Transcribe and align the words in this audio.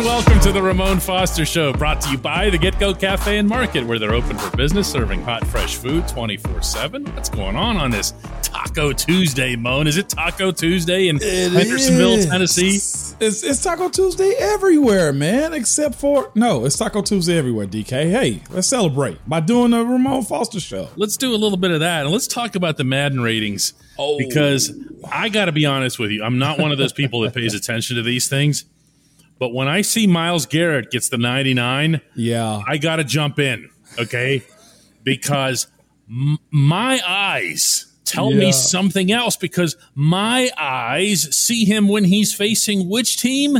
and 0.00 0.06
welcome 0.06 0.40
to 0.40 0.50
the 0.50 0.62
Ramon 0.62 0.98
Foster 0.98 1.44
Show, 1.44 1.74
brought 1.74 2.00
to 2.00 2.10
you 2.10 2.16
by 2.16 2.48
the 2.48 2.56
GetGo 2.56 2.98
Cafe 2.98 3.36
and 3.36 3.46
Market, 3.46 3.86
where 3.86 3.98
they're 3.98 4.14
open 4.14 4.38
for 4.38 4.56
business, 4.56 4.90
serving 4.90 5.22
hot, 5.22 5.46
fresh 5.48 5.76
food 5.76 6.08
24 6.08 6.62
7. 6.62 7.04
What's 7.14 7.28
going 7.28 7.54
on 7.54 7.76
on 7.76 7.90
this 7.90 8.14
Taco 8.42 8.94
Tuesday, 8.94 9.56
Mon? 9.56 9.86
Is 9.86 9.98
it 9.98 10.08
Taco 10.08 10.52
Tuesday 10.52 11.08
in 11.08 11.16
It 11.16 11.52
Hendersonville, 11.52 12.12
is. 12.14 12.26
Tennessee? 12.26 12.76
It's, 13.20 13.42
it's 13.42 13.62
Taco 13.62 13.90
Tuesday 13.90 14.32
everywhere, 14.38 15.12
man, 15.12 15.52
except 15.52 15.96
for, 15.96 16.32
no, 16.34 16.64
it's 16.64 16.78
Taco 16.78 17.02
Tuesday 17.02 17.36
everywhere, 17.36 17.66
DK. 17.66 18.10
Hey, 18.10 18.42
let's 18.48 18.68
celebrate 18.68 19.18
by 19.28 19.40
doing 19.40 19.72
the 19.72 19.84
Ramon 19.84 20.22
Foster 20.22 20.60
show. 20.60 20.88
Let's 20.96 21.18
do 21.18 21.34
a 21.34 21.36
little 21.36 21.58
bit 21.58 21.72
of 21.72 21.80
that, 21.80 22.04
and 22.04 22.10
let's 22.10 22.26
talk 22.26 22.54
about 22.54 22.78
the 22.78 22.84
Madden 22.84 23.20
ratings. 23.20 23.74
Oh. 23.98 24.16
Because 24.16 24.72
I 25.12 25.28
got 25.28 25.46
to 25.46 25.52
be 25.52 25.66
honest 25.66 25.98
with 25.98 26.10
you, 26.10 26.22
I'm 26.22 26.38
not 26.38 26.58
one 26.58 26.72
of 26.72 26.78
those 26.78 26.94
people 26.94 27.20
that 27.20 27.34
pays 27.34 27.52
attention 27.52 27.96
to 27.96 28.02
these 28.02 28.28
things. 28.28 28.64
But 29.40 29.52
when 29.52 29.66
I 29.66 29.80
see 29.82 30.06
Myles 30.06 30.46
Garrett 30.46 30.90
gets 30.92 31.08
the 31.08 31.18
99, 31.18 32.00
Yeah. 32.14 32.62
I 32.68 32.76
got 32.76 32.96
to 32.96 33.04
jump 33.04 33.40
in, 33.40 33.68
okay? 33.98 34.42
Because 35.02 35.66
m- 36.08 36.38
my 36.52 37.00
eyes 37.06 37.86
tell 38.04 38.30
Yeah. 38.32 38.38
me 38.38 38.52
something 38.52 39.10
else 39.10 39.36
because 39.36 39.76
my 39.94 40.50
eyes 40.58 41.34
see 41.34 41.64
him 41.64 41.88
when 41.88 42.04
he's 42.04 42.32
facing 42.34 42.88
which 42.88 43.16
team? 43.16 43.58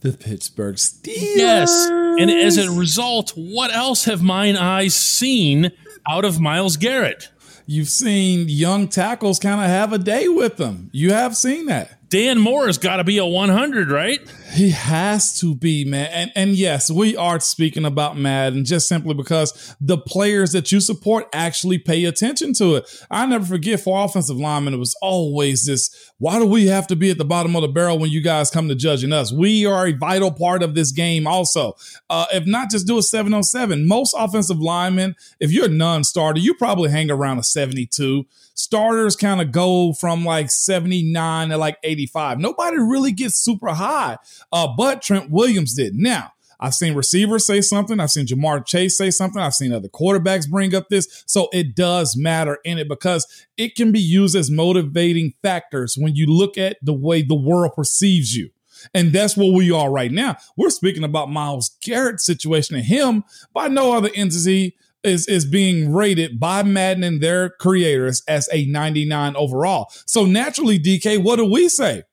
The 0.00 0.12
Pittsburgh 0.12 0.74
Steelers. 0.76 1.36
Yes. 1.36 1.88
And 2.18 2.28
as 2.30 2.58
a 2.58 2.70
result, 2.72 3.30
what 3.36 3.72
else 3.72 4.04
have 4.06 4.20
mine 4.22 4.56
eyes 4.56 4.94
seen 4.96 5.70
out 6.08 6.24
of 6.24 6.40
Myles 6.40 6.76
Garrett? 6.76 7.28
You've 7.66 7.88
seen 7.88 8.48
young 8.48 8.88
tackles 8.88 9.38
kind 9.38 9.60
of 9.60 9.68
have 9.68 9.92
a 9.92 9.98
day 9.98 10.26
with 10.26 10.56
them. 10.56 10.90
You 10.92 11.12
have 11.12 11.36
seen 11.36 11.66
that. 11.66 12.08
Dan 12.10 12.38
Moore 12.40 12.66
has 12.66 12.76
got 12.78 12.96
to 12.96 13.04
be 13.04 13.18
a 13.18 13.24
100, 13.24 13.90
right? 13.90 14.20
He 14.52 14.70
has 14.70 15.38
to 15.40 15.54
be, 15.54 15.84
man. 15.84 16.10
And 16.12 16.32
and 16.36 16.50
yes, 16.50 16.90
we 16.90 17.16
are 17.16 17.40
speaking 17.40 17.86
about 17.86 18.18
Madden 18.18 18.64
just 18.64 18.86
simply 18.86 19.14
because 19.14 19.74
the 19.80 19.96
players 19.96 20.52
that 20.52 20.70
you 20.70 20.80
support 20.80 21.26
actually 21.32 21.78
pay 21.78 22.04
attention 22.04 22.52
to 22.54 22.76
it. 22.76 23.04
I 23.10 23.24
never 23.24 23.46
forget 23.46 23.80
for 23.80 24.04
offensive 24.04 24.36
linemen, 24.36 24.74
it 24.74 24.78
was 24.78 24.96
always 25.00 25.64
this, 25.64 26.12
why 26.18 26.38
do 26.38 26.44
we 26.44 26.66
have 26.66 26.86
to 26.88 26.96
be 26.96 27.10
at 27.10 27.18
the 27.18 27.24
bottom 27.24 27.56
of 27.56 27.62
the 27.62 27.68
barrel 27.68 27.98
when 27.98 28.10
you 28.10 28.20
guys 28.20 28.50
come 28.50 28.68
to 28.68 28.74
judging 28.74 29.12
us? 29.12 29.32
We 29.32 29.64
are 29.64 29.86
a 29.86 29.92
vital 29.92 30.30
part 30.30 30.62
of 30.62 30.74
this 30.74 30.92
game 30.92 31.26
also. 31.26 31.74
Uh, 32.10 32.26
if 32.32 32.44
not, 32.46 32.70
just 32.70 32.86
do 32.86 32.98
a 32.98 33.02
707. 33.02 33.86
Most 33.86 34.14
offensive 34.18 34.58
linemen, 34.58 35.16
if 35.40 35.50
you're 35.50 35.66
a 35.66 35.68
non-starter, 35.68 36.40
you 36.40 36.54
probably 36.54 36.90
hang 36.90 37.10
around 37.10 37.38
a 37.38 37.42
72 37.42 38.26
starters 38.54 39.16
kind 39.16 39.40
of 39.40 39.50
go 39.50 39.92
from 39.92 40.24
like 40.24 40.50
79 40.50 41.48
to 41.48 41.56
like 41.56 41.78
85. 41.82 42.38
Nobody 42.38 42.78
really 42.78 43.12
gets 43.12 43.34
super 43.36 43.70
high, 43.70 44.18
uh, 44.50 44.68
but 44.76 45.02
Trent 45.02 45.30
Williams 45.30 45.74
did. 45.74 45.94
Now, 45.94 46.32
I've 46.62 46.74
seen 46.74 46.94
receivers 46.94 47.44
say 47.44 47.60
something. 47.60 47.98
I've 47.98 48.12
seen 48.12 48.26
Ja'Marr 48.26 48.64
Chase 48.64 48.96
say 48.96 49.10
something. 49.10 49.42
I've 49.42 49.54
seen 49.54 49.72
other 49.72 49.88
quarterbacks 49.88 50.48
bring 50.48 50.76
up 50.76 50.88
this. 50.88 51.24
So 51.26 51.48
it 51.52 51.74
does 51.74 52.16
matter 52.16 52.58
in 52.64 52.78
it 52.78 52.88
because 52.88 53.26
it 53.56 53.74
can 53.74 53.90
be 53.90 54.00
used 54.00 54.36
as 54.36 54.48
motivating 54.48 55.34
factors 55.42 55.96
when 55.98 56.14
you 56.14 56.26
look 56.26 56.56
at 56.56 56.76
the 56.80 56.92
way 56.92 57.22
the 57.22 57.34
world 57.34 57.72
perceives 57.74 58.36
you. 58.36 58.50
And 58.94 59.12
that's 59.12 59.36
where 59.36 59.52
we 59.52 59.72
are 59.72 59.90
right 59.90 60.12
now. 60.12 60.36
We're 60.56 60.70
speaking 60.70 61.04
about 61.04 61.30
Myles 61.30 61.76
Garrett's 61.82 62.24
situation 62.24 62.76
and 62.76 62.84
him 62.84 63.24
by 63.52 63.66
no 63.66 63.96
other 63.96 64.10
entity 64.14 64.76
is 65.02 65.26
is 65.26 65.44
being 65.44 65.92
rated 65.92 66.38
by 66.38 66.62
Madden 66.62 67.02
and 67.02 67.20
their 67.20 67.50
creators 67.50 68.22
as 68.28 68.48
a 68.52 68.66
99 68.66 69.34
overall. 69.34 69.90
So 70.06 70.24
naturally, 70.24 70.78
DK, 70.78 71.20
what 71.22 71.36
do 71.36 71.44
we 71.44 71.68
say? 71.68 72.04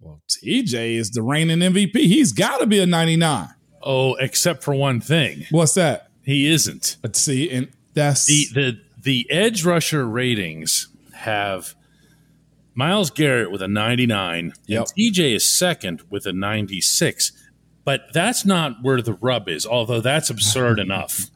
Well, 0.00 0.20
TJ 0.28 0.96
is 0.96 1.10
the 1.10 1.22
reigning 1.22 1.58
MVP. 1.58 1.96
He's 1.96 2.32
got 2.32 2.58
to 2.60 2.66
be 2.66 2.78
a 2.78 2.86
99. 2.86 3.48
Oh, 3.82 4.14
except 4.16 4.62
for 4.62 4.74
one 4.74 5.00
thing. 5.00 5.44
What's 5.50 5.74
that? 5.74 6.10
He 6.22 6.46
isn't. 6.50 6.96
Let's 7.02 7.20
see, 7.20 7.50
and 7.50 7.68
that's 7.94 8.26
The 8.26 8.46
the 8.52 8.80
the 9.02 9.26
edge 9.30 9.64
rusher 9.64 10.06
ratings 10.06 10.88
have 11.14 11.74
Myles 12.74 13.10
Garrett 13.10 13.50
with 13.50 13.62
a 13.62 13.68
99 13.68 14.52
Yep. 14.66 14.78
and 14.78 14.88
TJ 15.14 15.34
is 15.36 15.48
second 15.48 16.02
with 16.10 16.26
a 16.26 16.32
96. 16.32 17.32
But 17.84 18.02
that's 18.12 18.44
not 18.44 18.82
where 18.82 19.00
the 19.00 19.14
rub 19.14 19.48
is, 19.48 19.64
although 19.64 20.00
that's 20.00 20.28
absurd 20.30 20.78
enough 20.86 21.26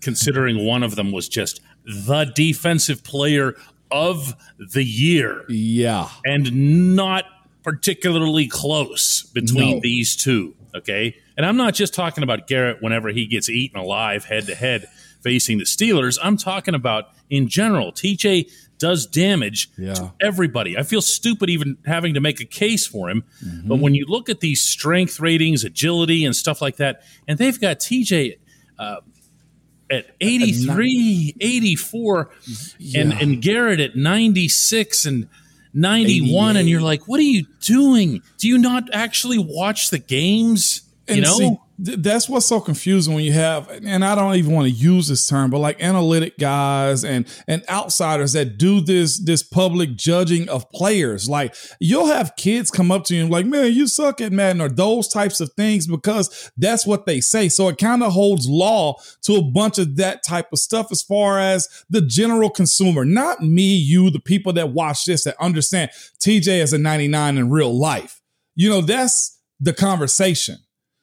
considering 0.00 0.64
one 0.64 0.82
of 0.82 0.94
them 0.96 1.12
was 1.12 1.28
just 1.28 1.60
the 1.84 2.24
defensive 2.34 3.02
player 3.04 3.54
of 3.90 4.34
the 4.72 4.84
year 4.84 5.44
yeah, 5.48 6.08
and 6.24 6.94
not 6.94 7.24
particularly 7.72 8.48
close 8.48 9.22
between 9.22 9.76
No. 9.76 9.80
these 9.80 10.16
two. 10.16 10.54
Okay. 10.74 11.16
And 11.36 11.44
I'm 11.46 11.56
not 11.56 11.74
just 11.74 11.94
talking 11.94 12.22
about 12.24 12.46
Garrett 12.46 12.82
whenever 12.82 13.08
he 13.10 13.26
gets 13.26 13.48
eaten 13.48 13.78
alive 13.78 14.24
head 14.24 14.46
to 14.46 14.54
head 14.54 14.86
facing 15.22 15.58
the 15.58 15.64
Steelers. 15.64 16.18
I'm 16.22 16.36
talking 16.36 16.74
about 16.74 17.08
in 17.30 17.48
general. 17.48 17.92
TJ 17.92 18.48
does 18.78 19.06
damage 19.06 19.68
Yeah. 19.76 19.94
to 19.94 20.12
everybody. 20.20 20.78
I 20.78 20.82
feel 20.84 21.02
stupid 21.02 21.50
even 21.50 21.76
having 21.84 22.14
to 22.14 22.20
make 22.20 22.40
a 22.40 22.44
case 22.44 22.86
for 22.86 23.10
him. 23.10 23.24
Mm-hmm. 23.44 23.68
But 23.68 23.80
when 23.80 23.94
you 23.94 24.06
look 24.06 24.28
at 24.28 24.40
these 24.40 24.62
strength 24.62 25.18
ratings, 25.20 25.64
agility, 25.64 26.24
and 26.24 26.34
stuff 26.34 26.62
like 26.62 26.76
that, 26.76 27.02
and 27.26 27.38
they've 27.38 27.60
got 27.60 27.80
TJ 27.80 28.38
uh, 28.78 28.96
at 29.90 30.06
83, 30.20 31.34
84, 31.40 32.30
and, 32.94 33.12
and 33.14 33.42
Garrett 33.42 33.80
at 33.80 33.96
96 33.96 35.06
and 35.06 35.28
91. 35.74 36.56
And 36.56 36.68
you're 36.68 36.80
like, 36.80 37.06
what 37.08 37.20
are 37.20 37.24
you 37.24 37.46
doing? 37.60 38.22
Do 38.38 38.48
you 38.48 38.58
not 38.58 38.84
actually 38.92 39.38
watch 39.38 39.90
the 39.90 39.98
games? 39.98 40.82
You 41.08 41.14
And 41.16 41.24
know? 41.24 41.38
see, 41.38 41.56
th- 41.84 41.98
that's 42.00 42.28
what's 42.28 42.46
so 42.46 42.60
confusing 42.60 43.14
when 43.14 43.24
you 43.24 43.32
have, 43.32 43.68
and 43.84 44.04
I 44.04 44.14
don't 44.14 44.34
even 44.34 44.52
want 44.52 44.66
to 44.66 44.72
use 44.72 45.08
this 45.08 45.26
term, 45.26 45.50
but 45.50 45.58
like 45.58 45.82
analytic 45.82 46.38
guys 46.38 47.04
and 47.04 47.26
and 47.46 47.62
outsiders 47.68 48.32
that 48.32 48.58
do 48.58 48.80
this 48.80 49.18
this 49.18 49.42
public 49.42 49.96
judging 49.96 50.48
of 50.48 50.70
players. 50.70 51.28
Like 51.28 51.54
you'll 51.80 52.06
have 52.06 52.36
kids 52.36 52.70
come 52.70 52.90
up 52.90 53.04
to 53.04 53.14
you 53.14 53.22
and 53.22 53.30
like, 53.30 53.46
man, 53.46 53.72
you 53.72 53.86
suck 53.86 54.20
at 54.20 54.32
Madden 54.32 54.60
or 54.60 54.68
those 54.68 55.08
types 55.08 55.40
of 55.40 55.52
things 55.54 55.86
because 55.86 56.50
that's 56.56 56.86
what 56.86 57.06
they 57.06 57.20
say. 57.20 57.48
So 57.48 57.68
it 57.68 57.78
kind 57.78 58.02
of 58.02 58.12
holds 58.12 58.48
law 58.48 58.96
to 59.22 59.34
a 59.34 59.42
bunch 59.42 59.78
of 59.78 59.96
that 59.96 60.22
type 60.22 60.52
of 60.52 60.58
stuff 60.58 60.88
as 60.90 61.02
far 61.02 61.38
as 61.38 61.68
the 61.88 62.02
general 62.02 62.50
consumer, 62.50 63.04
not 63.04 63.42
me, 63.42 63.74
you, 63.74 64.10
the 64.10 64.20
people 64.20 64.52
that 64.54 64.70
watch 64.70 65.04
this 65.04 65.24
that 65.24 65.36
understand 65.40 65.90
TJ 66.20 66.62
is 66.62 66.72
a 66.72 66.78
99 66.78 67.38
in 67.38 67.50
real 67.50 67.76
life. 67.76 68.20
You 68.54 68.68
know, 68.70 68.80
that's 68.80 69.38
the 69.60 69.72
conversation. 69.72 70.58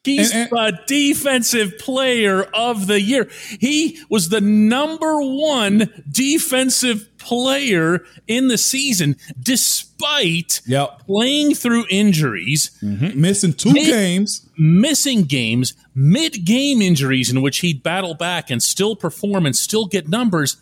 He's 0.05 0.31
And- 0.31 0.49
the 0.49 0.79
defensive 0.87 1.77
player 1.79 2.43
of 2.53 2.87
the 2.87 3.01
year. 3.01 3.27
He 3.59 3.99
was 4.09 4.29
the 4.29 4.39
number 4.41 5.19
one 5.21 5.89
defensive 6.09 7.09
player 7.17 8.03
in 8.27 8.47
the 8.49 8.57
season, 8.57 9.15
despite 9.41 10.61
Yep. 10.67 11.05
playing 11.07 11.55
through 11.55 11.85
injuries, 11.89 12.69
mm-hmm. 12.83 13.19
Missing 13.19 13.53
two 13.53 13.73
Mid- 13.73 13.87
games. 13.87 14.41
missing 14.57 15.23
games, 15.23 15.73
mid 15.95 16.45
game 16.45 16.81
injuries 16.83 17.31
in 17.31 17.41
which 17.41 17.59
he'd 17.59 17.81
battle 17.81 18.13
back 18.13 18.51
and 18.51 18.61
still 18.61 18.95
perform 18.95 19.45
and 19.47 19.55
still 19.55 19.85
get 19.87 20.07
numbers, 20.07 20.57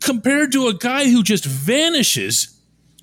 compared 0.00 0.52
to 0.52 0.68
a 0.68 0.74
guy 0.74 1.08
who 1.10 1.22
just 1.22 1.44
vanishes 1.44 2.48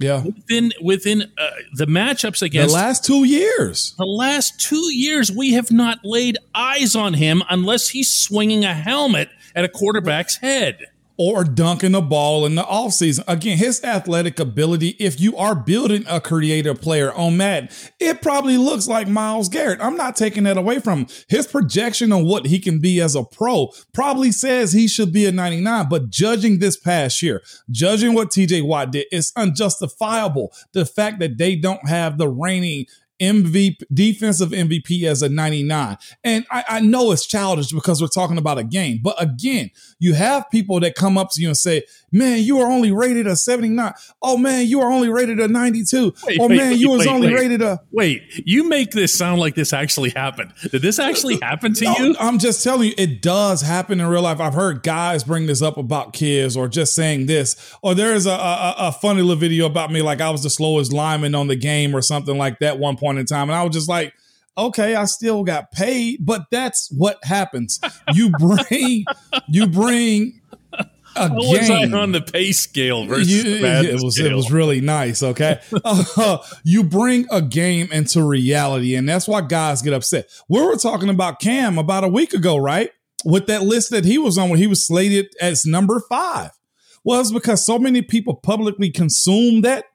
Yeah. 0.02 0.24
within 0.24 0.72
within 0.82 1.22
uh, 1.38 1.50
the 1.76 1.86
matchups 1.86 2.42
against 2.42 2.74
The 2.74 2.82
last 2.82 3.06
two 3.06 3.24
years. 3.24 3.94
the 3.98 4.06
last 4.06 4.60
two 4.60 4.94
years, 4.94 5.32
we 5.32 5.54
have 5.54 5.72
not 5.72 6.00
laid 6.04 6.38
eyes 6.56 6.96
on 6.96 7.14
him 7.14 7.44
unless 7.50 7.90
he's 7.90 8.12
swinging 8.12 8.66
a 8.66 8.74
helmet 8.74 9.30
at 9.56 9.64
a 9.66 9.70
quarterback's 9.70 10.38
head. 10.38 10.80
Or 11.18 11.44
dunking 11.44 11.92
the 11.92 12.02
ball 12.02 12.46
in 12.46 12.56
the 12.56 12.64
offseason. 12.64 13.24
Again, 13.28 13.58
his 13.58 13.84
athletic 13.84 14.40
ability, 14.40 14.96
if 14.98 15.20
you 15.20 15.38
are 15.38 15.54
building 15.54 16.04
a 16.10 16.20
creative 16.20 16.82
player 16.82 17.14
on 17.14 17.38
Madden, 17.38 17.70
it 18.00 18.22
probably 18.22 18.58
looks 18.58 18.88
like 18.88 19.08
Myles 19.08 19.50
Garrett. 19.50 19.82
I'm 19.82 19.96
not 19.96 20.16
taking 20.16 20.44
that 20.46 20.58
away 20.58 20.80
from 20.80 21.00
him. 21.00 21.08
His 21.28 21.46
projection 21.46 22.12
on 22.12 22.26
what 22.26 22.48
he 22.48 22.60
can 22.60 22.80
be 22.80 23.00
as 23.02 23.16
a 23.16 23.24
pro 23.24 23.72
probably 23.94 24.32
says 24.32 24.74
he 24.74 24.88
should 24.88 25.14
be 25.14 25.26
a 25.26 25.32
99. 25.32 25.90
But 25.90 26.10
judging 26.10 26.58
this 26.60 26.78
past 26.78 27.22
year, 27.22 27.44
judging 27.70 28.14
what 28.14 28.32
TJ 28.32 28.66
Watt 28.66 28.92
did, 28.92 29.06
it's 29.12 29.32
unjustifiable. 29.36 30.52
The 30.74 30.86
fact 30.86 31.20
that 31.20 31.38
they 31.38 31.56
don't 31.56 31.88
have 31.88 32.18
the 32.18 32.30
reigning 32.30 32.86
MVP, 33.22 33.84
defensive 33.94 34.50
MVP 34.50 35.04
as 35.04 35.22
a 35.22 35.30
99. 35.30 35.98
And 36.24 36.46
I, 36.52 36.64
I 36.68 36.80
know 36.80 37.12
it's 37.12 37.26
childish 37.26 37.72
because 37.72 38.02
we're 38.02 38.08
talking 38.08 38.38
about 38.38 38.58
a 38.58 38.64
game. 38.64 39.00
But 39.02 39.22
again, 39.22 39.70
you 40.00 40.14
have 40.16 40.50
people 40.50 40.80
that 40.80 40.96
come 40.96 41.18
up 41.18 41.30
to 41.34 41.42
you 41.42 41.48
and 41.48 41.58
say, 41.58 41.84
man, 42.12 42.40
you 42.42 42.60
are 42.60 42.70
only 42.70 42.92
rated 42.92 43.28
a 43.28 43.36
79. 43.36 43.94
Oh, 44.22 44.38
man, 44.38 44.66
you 44.66 44.82
are 44.82 44.92
only 44.92 45.10
rated 45.10 45.40
a 45.40 45.48
92. 45.48 46.14
Wait, 46.26 46.40
oh, 46.40 46.48
wait, 46.48 46.58
man, 46.58 46.72
wait, 46.72 46.80
you 46.80 46.90
was 46.90 47.08
only 47.08 47.34
rated 47.34 47.62
a. 47.62 47.80
Wait, 47.92 48.24
you 48.46 48.68
make 48.68 48.92
this 48.92 49.14
sound 49.16 49.40
like 49.40 49.56
this 49.56 49.72
actually 49.72 50.10
happened. 50.10 50.52
Did 50.72 50.82
this 50.82 50.98
actually 51.00 51.38
happen 51.42 51.74
to 51.76 51.86
No, 51.86 51.96
you? 51.98 52.16
I'm 52.20 52.40
just 52.40 52.64
telling 52.64 52.90
you, 52.90 52.96
it 52.98 53.22
does 53.22 53.62
happen 53.62 54.00
in 54.02 54.08
real 54.08 54.24
life. 54.24 54.40
I've 54.40 54.56
heard 54.56 54.84
guys 54.84 55.24
bring 55.24 55.46
this 55.46 55.62
up 55.62 55.78
about 55.78 56.14
kids 56.14 56.58
or 56.58 56.68
just 56.68 56.96
saying 56.96 57.28
this. 57.28 57.56
Or 57.84 57.94
there's 57.94 58.26
a, 58.26 58.32
a, 58.32 58.76
a 58.78 58.92
funny 58.92 59.22
little 59.22 59.36
video 59.36 59.68
about 59.68 59.92
me, 59.92 60.02
like 60.02 60.22
I 60.22 60.32
was 60.32 60.44
the 60.44 60.50
slowest 60.50 60.92
lineman 60.92 61.36
on 61.36 61.48
the 61.48 61.56
game 61.56 61.96
or 61.96 62.02
something 62.02 62.38
like 62.38 62.60
that 62.60 62.80
one 62.80 62.98
point 62.98 63.11
in 63.18 63.26
time. 63.26 63.50
And 63.50 63.58
I 63.58 63.64
was 63.64 63.74
just 63.74 63.90
like, 63.90 64.14
Okay, 64.58 64.96
I 64.96 65.06
still 65.06 65.44
got 65.46 65.72
paid, 65.72 66.26
but 66.26 66.44
that's 66.52 66.92
what 66.92 67.18
happens. 67.24 67.80
You 68.14 68.30
bring 68.38 69.06
you 69.48 69.68
bring 69.68 70.42
a 71.16 71.30
game. 71.30 71.94
on 71.94 72.12
the 72.12 72.22
pay 72.22 72.52
scale 72.52 73.06
versus 73.06 73.32
You- 73.32 73.66
it 73.66 74.02
was 74.04 74.16
scale? 74.16 74.28
it 74.28 74.36
was 74.36 74.52
really 74.52 74.82
nice. 74.82 75.24
Okay, 75.24 75.60
Uh, 75.86 76.38
you 76.64 76.84
bring 76.84 77.28
a 77.32 77.42
game 77.42 77.90
into 77.94 78.24
reality, 78.24 78.96
and 78.96 79.08
that's 79.08 79.28
why 79.28 79.42
guys 79.42 79.82
get 79.82 79.94
upset. 79.94 80.28
We 80.50 80.62
were 80.62 80.76
talking 80.78 81.10
about 81.10 81.40
Cam 81.40 81.78
about 81.78 82.04
a 82.04 82.08
week 82.10 82.34
ago, 82.34 82.58
right? 82.58 82.92
With 83.24 83.48
that 83.48 83.64
list 83.64 83.90
that 83.92 84.04
he 84.06 84.18
was 84.18 84.38
on, 84.38 84.50
when 84.50 84.60
he 84.60 84.68
was 84.68 84.86
slated 84.86 85.28
as 85.40 85.66
number 85.66 86.02
five, 86.10 86.52
was 87.04 87.32
because 87.32 87.66
so 87.66 87.78
many 87.80 88.02
people 88.02 88.36
publicly 88.36 88.90
consume 88.90 89.62
that 89.62 89.86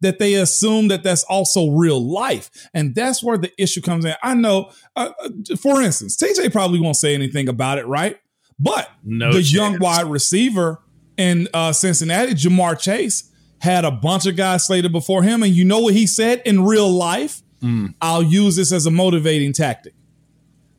that 0.00 0.18
they 0.18 0.34
assume 0.34 0.88
that 0.88 1.02
that's 1.02 1.24
also 1.24 1.70
real 1.70 2.00
life, 2.02 2.50
and 2.74 2.94
that's 2.94 3.22
where 3.22 3.36
the 3.38 3.50
issue 3.62 3.80
comes 3.80 4.04
in. 4.04 4.14
I 4.22 4.34
know, 4.34 4.70
uh, 4.96 5.10
uh, 5.22 5.56
for 5.56 5.82
instance, 5.82 6.16
TJ 6.16 6.52
probably 6.52 6.80
won't 6.80 6.96
say 6.96 7.14
anything 7.14 7.48
about 7.48 7.78
it, 7.78 7.86
right? 7.86 8.18
But 8.58 8.90
No 9.04 9.28
the 9.32 9.38
chance. 9.40 9.52
young 9.52 9.78
wide 9.78 10.06
receiver 10.06 10.80
in 11.16 11.48
uh, 11.54 11.72
Cincinnati, 11.72 12.32
Ja'Marr 12.34 12.78
Chase, 12.78 13.30
had 13.58 13.84
a 13.84 13.90
bunch 13.90 14.26
of 14.26 14.36
guys 14.36 14.64
slated 14.66 14.92
before 14.92 15.22
him. 15.22 15.42
And 15.42 15.54
you 15.54 15.64
know 15.64 15.80
what 15.80 15.94
he 15.94 16.06
said 16.06 16.42
in 16.46 16.64
real 16.64 16.88
life? 16.90 17.42
Mm. 17.62 17.94
I'll 18.00 18.22
use 18.22 18.56
this 18.56 18.72
as 18.72 18.86
a 18.86 18.90
motivating 18.90 19.52
tactic. 19.52 19.92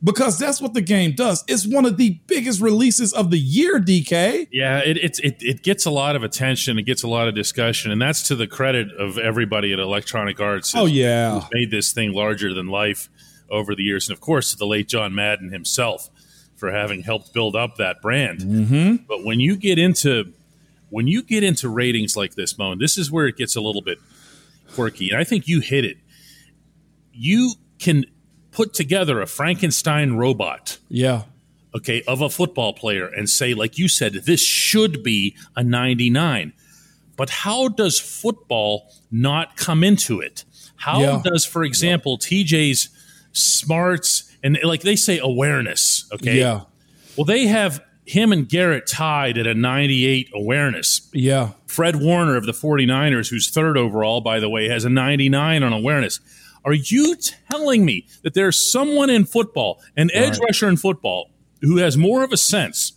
Because 0.04 0.36
that's 0.36 0.60
what 0.60 0.74
the 0.74 0.80
game 0.80 1.12
does. 1.12 1.44
It's 1.46 1.66
one 1.66 1.84
of 1.84 1.96
the 1.96 2.20
biggest 2.26 2.60
releases 2.60 3.12
of 3.12 3.30
the 3.30 3.38
year, 3.38 3.78
DK. 3.78 4.48
Yeah, 4.50 4.78
it, 4.78 4.96
it's 4.96 5.20
it, 5.20 5.36
it 5.40 5.62
gets 5.62 5.86
a 5.86 5.90
lot 5.90 6.16
of 6.16 6.24
attention. 6.24 6.78
It 6.78 6.82
gets 6.82 7.04
a 7.04 7.08
lot 7.08 7.28
of 7.28 7.36
discussion, 7.36 7.92
and 7.92 8.02
that's 8.02 8.26
to 8.28 8.34
the 8.34 8.48
credit 8.48 8.88
of 8.98 9.16
everybody 9.16 9.72
at 9.72 9.78
Electronic 9.78 10.40
Arts. 10.40 10.74
Oh, 10.74 10.86
yeah. 10.86 11.34
who's 11.34 11.48
made 11.52 11.70
this 11.70 11.92
thing 11.92 12.12
larger 12.12 12.52
than 12.52 12.66
life 12.66 13.08
over 13.48 13.76
the 13.76 13.84
years, 13.84 14.08
and 14.08 14.16
of 14.16 14.20
course 14.20 14.50
to 14.50 14.56
the 14.56 14.66
late 14.66 14.88
John 14.88 15.14
Madden 15.14 15.52
himself 15.52 16.10
for 16.56 16.72
having 16.72 17.02
helped 17.02 17.32
build 17.32 17.54
up 17.54 17.76
that 17.76 18.00
brand. 18.00 18.40
Mm-hmm. 18.40 19.04
But 19.08 19.24
when 19.24 19.40
you 19.40 19.56
get 19.56 19.78
into 19.78 20.32
when 20.90 21.06
you 21.06 21.22
get 21.22 21.42
into 21.42 21.68
ratings 21.68 22.16
like 22.16 22.34
this, 22.34 22.58
Mon, 22.58 22.78
this 22.78 22.98
is 22.98 23.10
where 23.10 23.26
it 23.26 23.36
gets 23.36 23.56
a 23.56 23.60
little 23.60 23.82
bit 23.82 23.98
quirky, 24.74 25.10
and 25.10 25.18
I 25.18 25.24
think 25.24 25.46
you 25.46 25.60
hit 25.60 25.84
it. 25.84 25.96
You 27.12 27.52
can 27.78 28.04
put 28.52 28.72
together 28.74 29.20
a 29.20 29.26
Frankenstein 29.26 30.12
robot 30.12 30.78
Yeah. 30.88 31.22
okay, 31.74 32.02
of 32.06 32.20
a 32.20 32.28
football 32.30 32.72
player 32.74 33.06
and 33.06 33.28
say, 33.28 33.54
like 33.54 33.78
you 33.78 33.88
said, 33.88 34.12
this 34.26 34.40
should 34.42 35.02
be 35.02 35.34
a 35.56 35.64
99. 35.64 36.52
But 37.16 37.30
how 37.30 37.68
does 37.68 37.98
football 37.98 38.92
not 39.10 39.56
come 39.56 39.82
into 39.82 40.20
it? 40.20 40.44
How 40.76 41.00
Yeah. 41.00 41.20
does, 41.24 41.44
for 41.44 41.64
example, 41.64 42.18
TJ's 42.18 42.88
smarts 43.32 44.24
and 44.42 44.58
like 44.64 44.82
they 44.82 44.96
say 44.96 45.18
awareness, 45.18 46.04
okay? 46.12 46.38
Yeah. 46.38 46.62
Well, 47.16 47.24
they 47.24 47.46
have 47.46 47.82
him 48.04 48.32
and 48.32 48.48
Garrett 48.48 48.86
tied 48.86 49.38
at 49.38 49.46
a 49.46 49.54
98 49.54 50.28
awareness. 50.34 51.02
Yeah. 51.12 51.50
Fred 51.66 51.96
Warner 51.96 52.36
of 52.36 52.44
the 52.46 52.52
49ers, 52.52 53.28
who's 53.30 53.48
third 53.48 53.78
overall, 53.78 54.20
by 54.20 54.40
the 54.40 54.48
way, 54.48 54.68
has 54.68 54.84
a 54.84 54.90
99 54.90 55.62
on 55.62 55.72
awareness. 55.72 56.18
Are 56.64 56.72
you 56.72 57.16
telling 57.50 57.84
me 57.84 58.06
that 58.22 58.34
there's 58.34 58.70
someone 58.70 59.10
in 59.10 59.24
football, 59.24 59.82
an 59.96 60.10
edge 60.12 60.38
rusher 60.38 60.68
in 60.68 60.76
football, 60.76 61.30
who 61.60 61.78
has 61.78 61.96
more 61.96 62.22
of 62.22 62.32
a 62.32 62.36
sense 62.36 62.92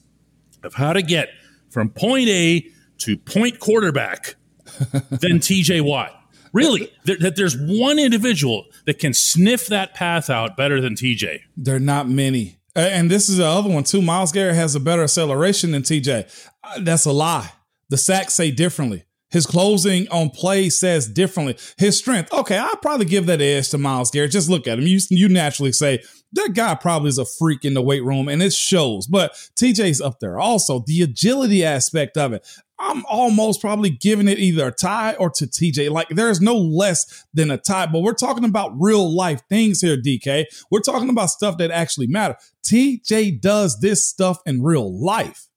of 0.64 0.76
how 0.76 0.94
to 0.94 1.02
get 1.02 1.30
from 1.70 1.90
point 1.90 2.30
A 2.30 2.68
to 3.00 3.18
point 3.18 3.60
quarterback 3.60 4.36
than 5.10 5.40
TJ 5.40 5.82
Watt? 5.82 6.12
Really? 6.54 6.90
That 7.06 7.20
that 7.20 7.36
there's 7.36 7.58
one 7.58 8.00
individual 8.00 8.66
that 8.86 9.00
can 9.00 9.14
sniff 9.14 9.68
that 9.68 9.94
path 9.94 10.30
out 10.30 10.56
better 10.56 10.80
than 10.80 10.96
TJ. 10.96 11.40
There 11.58 11.76
are 11.76 11.80
not 11.80 12.08
many. 12.08 12.60
And 12.76 13.10
this 13.10 13.30
is 13.30 13.38
the 13.38 13.46
other 13.46 13.70
one 13.70 13.84
too. 13.84 14.02
Myles 14.02 14.32
Garrett 14.32 14.56
has 14.56 14.76
a 14.76 14.80
better 14.80 15.04
acceleration 15.04 15.72
than 15.72 15.82
TJ. 15.82 16.48
Uh, 16.64 16.80
That's 16.82 17.06
a 17.06 17.12
lie. 17.12 17.52
The 17.90 17.98
sacks 17.98 18.34
say 18.34 18.52
differently. 18.52 19.04
His 19.36 19.46
closing 19.46 20.08
on 20.12 20.30
play 20.30 20.70
says 20.70 21.10
differently. 21.10 21.58
His 21.78 21.98
strength, 21.98 22.32
okay, 22.32 22.58
I'll 22.58 22.78
probably 22.78 23.06
give 23.06 23.26
that 23.26 23.42
edge 23.42 23.68
to 23.72 23.78
Myles 23.78 24.10
Garrett. 24.10 24.32
Just 24.32 24.50
look 24.50 24.66
at 24.66 24.80
him. 24.80 24.88
You, 24.88 24.98
you 25.10 25.28
naturally 25.28 25.74
say 25.74 26.02
that 26.32 26.54
guy 26.54 26.74
probably 26.76 27.10
is 27.10 27.18
a 27.18 27.26
freak 27.26 27.66
in 27.66 27.74
the 27.74 27.82
weight 27.82 28.06
room, 28.06 28.30
and 28.30 28.42
it 28.42 28.54
shows. 28.54 29.08
But 29.08 29.34
TJ's 29.60 30.00
up 30.00 30.22
there. 30.22 30.40
Also, 30.40 30.86
the 30.88 31.02
agility 31.02 31.66
aspect 31.66 32.16
of 32.16 32.32
it. 32.32 32.48
I'm 32.80 33.06
almost 33.08 33.60
probably 33.60 33.90
giving 33.90 34.30
it 34.30 34.40
either 34.40 34.68
a 34.68 34.72
tie 34.72 35.16
or 35.16 35.30
to 35.32 35.46
TJ. 35.46 35.90
Like 35.90 36.08
there's 36.08 36.40
no 36.40 36.56
less 36.56 37.26
than 37.34 37.52
a 37.52 37.58
tie, 37.58 37.88
but 37.88 38.04
we're 38.04 38.14
talking 38.14 38.46
about 38.46 38.72
real 38.80 39.14
life 39.14 39.42
things 39.50 39.82
here, 39.82 39.98
DK. 39.98 40.46
We're 40.72 40.80
talking 40.80 41.10
about 41.10 41.30
stuff 41.30 41.58
that 41.58 41.72
actually 41.72 42.08
matter. 42.08 42.38
TJ 42.66 43.42
does 43.42 43.82
this 43.82 44.08
stuff 44.08 44.40
in 44.46 44.64
real 44.64 44.98
life. 44.98 45.50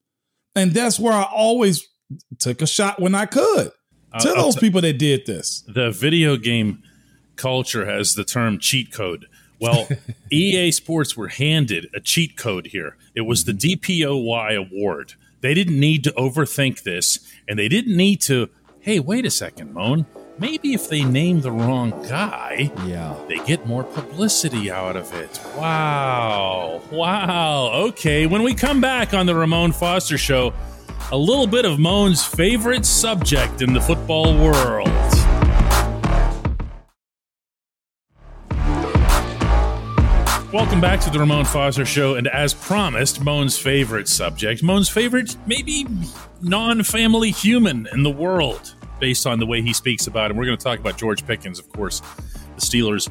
And 0.57 0.73
that's 0.73 0.99
where 0.99 1.13
I 1.13 1.23
always 1.33 1.87
took 2.38 2.62
a 2.62 2.66
shot 2.66 3.00
when 3.00 3.14
I 3.14 3.26
could 3.26 3.72
uh, 4.12 4.19
to 4.20 4.28
I'll 4.31 4.44
those 4.44 4.55
t- 4.55 4.60
people 4.60 4.81
that 4.81 4.99
did 4.99 5.26
this. 5.26 5.64
the 5.66 5.90
video 5.90 6.37
game 6.37 6.82
culture 7.37 7.87
has 7.87 8.14
the 8.14 8.25
term 8.25 8.58
cheat 8.58 8.93
code. 8.93 9.26
Well, 9.60 9.88
EA 10.32 10.70
Sports 10.70 11.16
were 11.16 11.28
handed 11.28 11.88
a 11.94 12.00
cheat 12.00 12.37
code 12.37 12.69
here. 12.69 12.96
It 13.14 13.22
was 13.22 13.44
the 13.44 13.52
mm-hmm. 13.52 13.81
DPOY 13.81 14.56
award. 14.56 15.14
They 15.40 15.55
didn't 15.55 15.78
need 15.78 16.05
to 16.05 16.10
overthink 16.12 16.82
this, 16.82 17.20
and 17.49 17.58
they 17.58 17.69
didn't 17.69 17.96
need 17.96 18.20
to, 18.22 18.49
hey, 18.81 18.99
wait 19.00 19.25
a 19.25 19.31
second, 19.31 19.72
Mon. 19.72 20.06
Maybe 20.40 20.72
if 20.72 20.88
they 20.88 21.02
name 21.05 21.40
the 21.40 21.50
wrong 21.50 21.90
guy, 22.08 22.70
Yeah. 22.87 23.16
they 23.28 23.38
get 23.38 23.66
more 23.66 23.82
publicity 23.82 24.70
out 24.70 24.96
of 24.96 25.12
it. 25.14 25.40
Wow. 25.56 26.81
Wow. 26.93 27.72
Okay. 27.88 28.26
When 28.26 28.44
we 28.44 28.55
come 28.55 28.81
back 28.81 29.14
on 29.14 29.26
the 29.26 29.34
Ramon 29.34 29.72
Foster 29.72 30.16
Show, 30.16 30.55
a 31.10 31.16
little 31.16 31.46
bit 31.46 31.64
of 31.64 31.78
Mon's 31.78 32.22
favorite 32.22 32.84
subject 32.84 33.62
in 33.62 33.72
the 33.72 33.81
football 33.81 34.37
world. 34.37 34.88
Welcome 40.52 40.82
back 40.82 41.00
to 41.00 41.10
the 41.10 41.19
Ramon 41.19 41.46
Foster 41.46 41.87
Show, 41.87 42.16
and 42.16 42.28
as 42.28 42.52
promised, 42.52 43.22
Mon's 43.22 43.56
favorite 43.56 44.06
subject, 44.06 44.62
Mon's 44.62 44.90
favorite, 44.90 45.34
maybe 45.46 45.87
non 46.43 46.82
family 46.82 47.31
human 47.31 47.88
in 47.93 48.03
the 48.03 48.10
world, 48.10 48.74
based 49.00 49.27
on 49.27 49.38
the 49.38 49.46
way 49.46 49.62
he 49.62 49.72
speaks 49.72 50.06
about 50.08 50.31
him. 50.31 50.36
We're 50.36 50.46
going 50.46 50.58
to 50.58 50.65
talk 50.65 50.79
about 50.79 50.98
George 50.98 51.27
Pickens, 51.27 51.58
of 51.58 51.70
course, 51.70 52.00
the 52.55 52.60
Steelers' 52.60 53.10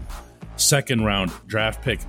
second 0.55 1.03
round 1.03 1.31
draft 1.47 1.81
pick. 1.81 2.01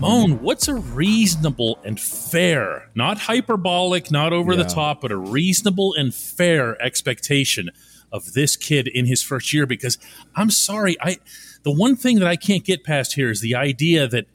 Mon, 0.00 0.40
what's 0.42 0.66
a 0.68 0.74
reasonable 0.74 1.78
and 1.84 2.00
fair, 2.00 2.90
not 2.94 3.18
hyperbolic, 3.18 4.10
not 4.10 4.32
over 4.32 4.56
the 4.56 4.64
top, 4.64 5.00
but 5.02 5.12
a 5.12 5.16
reasonable 5.16 5.94
and 5.94 6.14
fair 6.14 6.80
expectation 6.82 7.70
of 8.12 8.32
this 8.32 8.56
kid 8.56 8.88
in 8.88 9.04
his 9.06 9.22
first 9.22 9.52
year? 9.52 9.66
Because 9.66 9.98
I'm 10.34 10.50
sorry, 10.50 10.96
I 11.00 11.18
the 11.64 11.72
one 11.72 11.96
thing 11.96 12.18
that 12.18 12.26
I 12.28 12.36
can't 12.36 12.64
get 12.64 12.82
past 12.84 13.14
here 13.14 13.30
is 13.30 13.40
the 13.42 13.54
idea 13.54 14.08
that 14.08 14.26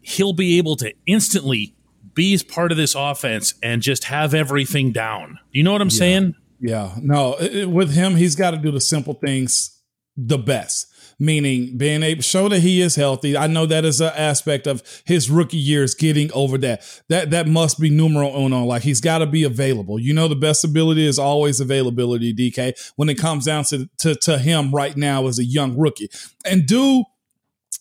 he'll 0.00 0.32
be 0.32 0.58
able 0.58 0.76
to 0.76 0.92
instantly 1.06 1.74
be 2.14 2.32
as 2.34 2.42
part 2.44 2.70
of 2.70 2.78
this 2.78 2.94
offense 2.94 3.54
and 3.62 3.82
just 3.82 4.04
have 4.04 4.32
everything 4.34 4.92
down. 4.92 5.38
Do 5.52 5.58
you 5.58 5.64
know 5.64 5.72
what 5.72 5.82
I'm 5.82 5.90
saying? 5.90 6.34
Yeah, 6.60 6.94
no, 7.00 7.34
it- 7.40 7.68
with 7.70 7.92
him, 7.94 8.14
he's 8.16 8.34
got 8.36 8.52
to 8.52 8.56
do 8.56 8.70
the 8.70 8.80
simple 8.80 9.14
things 9.14 9.80
the 10.16 10.38
best. 10.38 10.86
Meaning 11.20 11.76
being 11.76 12.04
able 12.04 12.22
show 12.22 12.48
that 12.48 12.60
he 12.60 12.80
is 12.80 12.94
healthy. 12.94 13.36
I 13.36 13.48
know 13.48 13.66
that 13.66 13.84
is 13.84 14.00
an 14.00 14.12
aspect 14.14 14.68
of 14.68 14.82
his 15.04 15.28
rookie 15.28 15.56
years 15.56 15.94
getting 15.94 16.32
over 16.32 16.56
that. 16.58 16.82
That 17.08 17.30
that 17.30 17.48
must 17.48 17.80
be 17.80 17.90
numero 17.90 18.32
uno. 18.36 18.64
Like 18.64 18.82
he's 18.82 19.00
got 19.00 19.18
to 19.18 19.26
be 19.26 19.42
available. 19.42 19.98
You 19.98 20.14
know, 20.14 20.28
the 20.28 20.36
best 20.36 20.62
ability 20.62 21.04
is 21.04 21.18
always 21.18 21.58
availability, 21.58 22.32
DK, 22.32 22.92
when 22.94 23.08
it 23.08 23.16
comes 23.16 23.46
down 23.46 23.64
to, 23.64 23.90
to 23.98 24.14
to 24.14 24.38
him 24.38 24.70
right 24.70 24.96
now 24.96 25.26
as 25.26 25.40
a 25.40 25.44
young 25.44 25.76
rookie. 25.76 26.08
And 26.44 26.66
do 26.66 27.04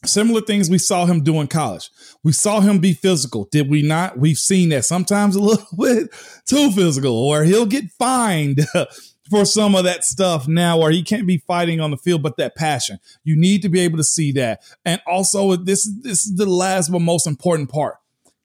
similar 0.06 0.42
things 0.42 0.70
we 0.70 0.78
saw 0.78 1.06
him 1.06 1.24
do 1.24 1.40
in 1.42 1.48
college. 1.48 1.90
We 2.24 2.32
saw 2.32 2.60
him 2.60 2.80
be 2.80 2.94
physical, 2.94 3.48
did 3.52 3.70
we 3.70 3.82
not? 3.82 4.18
We've 4.18 4.38
seen 4.38 4.70
that 4.70 4.86
sometimes 4.86 5.36
a 5.36 5.42
little 5.42 5.66
bit 5.78 6.10
too 6.46 6.72
physical, 6.72 7.14
or 7.14 7.44
he'll 7.44 7.66
get 7.66 7.86
fined 7.98 8.66
for 9.30 9.46
some 9.46 9.76
of 9.76 9.84
that 9.84 10.04
stuff 10.04 10.48
now, 10.48 10.80
where 10.80 10.92
he 10.92 11.04
can't 11.04 11.28
be 11.28 11.38
fighting 11.38 11.80
on 11.80 11.92
the 11.92 11.98
field, 11.98 12.24
but 12.24 12.38
that 12.38 12.56
passion. 12.56 13.00
You 13.24 13.36
need 13.36 13.62
to 13.62 13.70
be 13.70 13.80
able 13.82 13.98
to 13.98 14.04
see 14.04 14.32
that. 14.34 14.62
And 14.86 15.02
also, 15.08 15.56
this 15.56 15.90
this 16.02 16.26
is 16.26 16.36
the 16.36 16.46
last 16.46 16.92
but 16.92 17.00
most 17.00 17.28
important 17.28 17.70
part: 17.70 17.96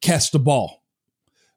catch 0.01 0.31
the 0.31 0.39
ball. 0.39 0.83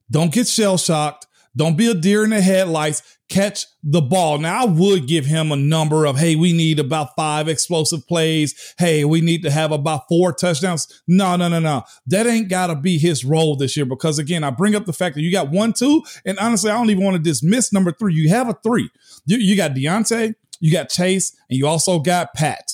Don't 0.09 0.33
get 0.33 0.47
shell 0.47 0.77
shocked. 0.77 1.27
Don't 1.57 1.77
be 1.77 1.89
a 1.89 1.93
deer 1.93 2.23
in 2.23 2.31
the 2.31 2.41
headlights. 2.41 3.14
Catch 3.27 3.65
the 3.81 4.01
ball. 4.01 4.37
Now, 4.37 4.63
I 4.63 4.65
would 4.65 5.07
give 5.07 5.25
him 5.25 5.51
a 5.51 5.55
number 5.55 6.05
of, 6.05 6.17
hey, 6.17 6.35
we 6.35 6.53
need 6.53 6.79
about 6.79 7.15
five 7.15 7.47
explosive 7.47 8.07
plays. 8.07 8.75
Hey, 8.77 9.03
we 9.03 9.19
need 9.19 9.41
to 9.43 9.51
have 9.51 9.71
about 9.71 10.07
four 10.07 10.31
touchdowns. 10.31 11.01
No, 11.07 11.35
no, 11.35 11.49
no, 11.49 11.59
no. 11.59 11.83
That 12.05 12.27
ain't 12.27 12.49
got 12.49 12.67
to 12.67 12.75
be 12.75 12.99
his 12.99 13.25
role 13.25 13.55
this 13.55 13.75
year 13.75 13.85
because, 13.85 14.19
again, 14.19 14.43
I 14.43 14.51
bring 14.51 14.75
up 14.75 14.85
the 14.85 14.93
fact 14.93 15.15
that 15.15 15.21
you 15.21 15.31
got 15.31 15.49
one, 15.49 15.73
two, 15.73 16.03
and 16.23 16.37
honestly, 16.37 16.69
I 16.69 16.77
don't 16.77 16.91
even 16.91 17.03
want 17.03 17.17
to 17.17 17.21
dismiss 17.23 17.73
number 17.73 17.91
three. 17.91 18.13
You 18.13 18.29
have 18.29 18.47
a 18.47 18.57
three. 18.63 18.91
You, 19.25 19.37
you 19.37 19.55
got 19.55 19.71
Diontae, 19.71 20.35
you 20.59 20.71
got 20.71 20.89
Chase, 20.89 21.35
and 21.49 21.57
you 21.57 21.65
also 21.65 21.99
got 21.99 22.35
Pat. 22.35 22.73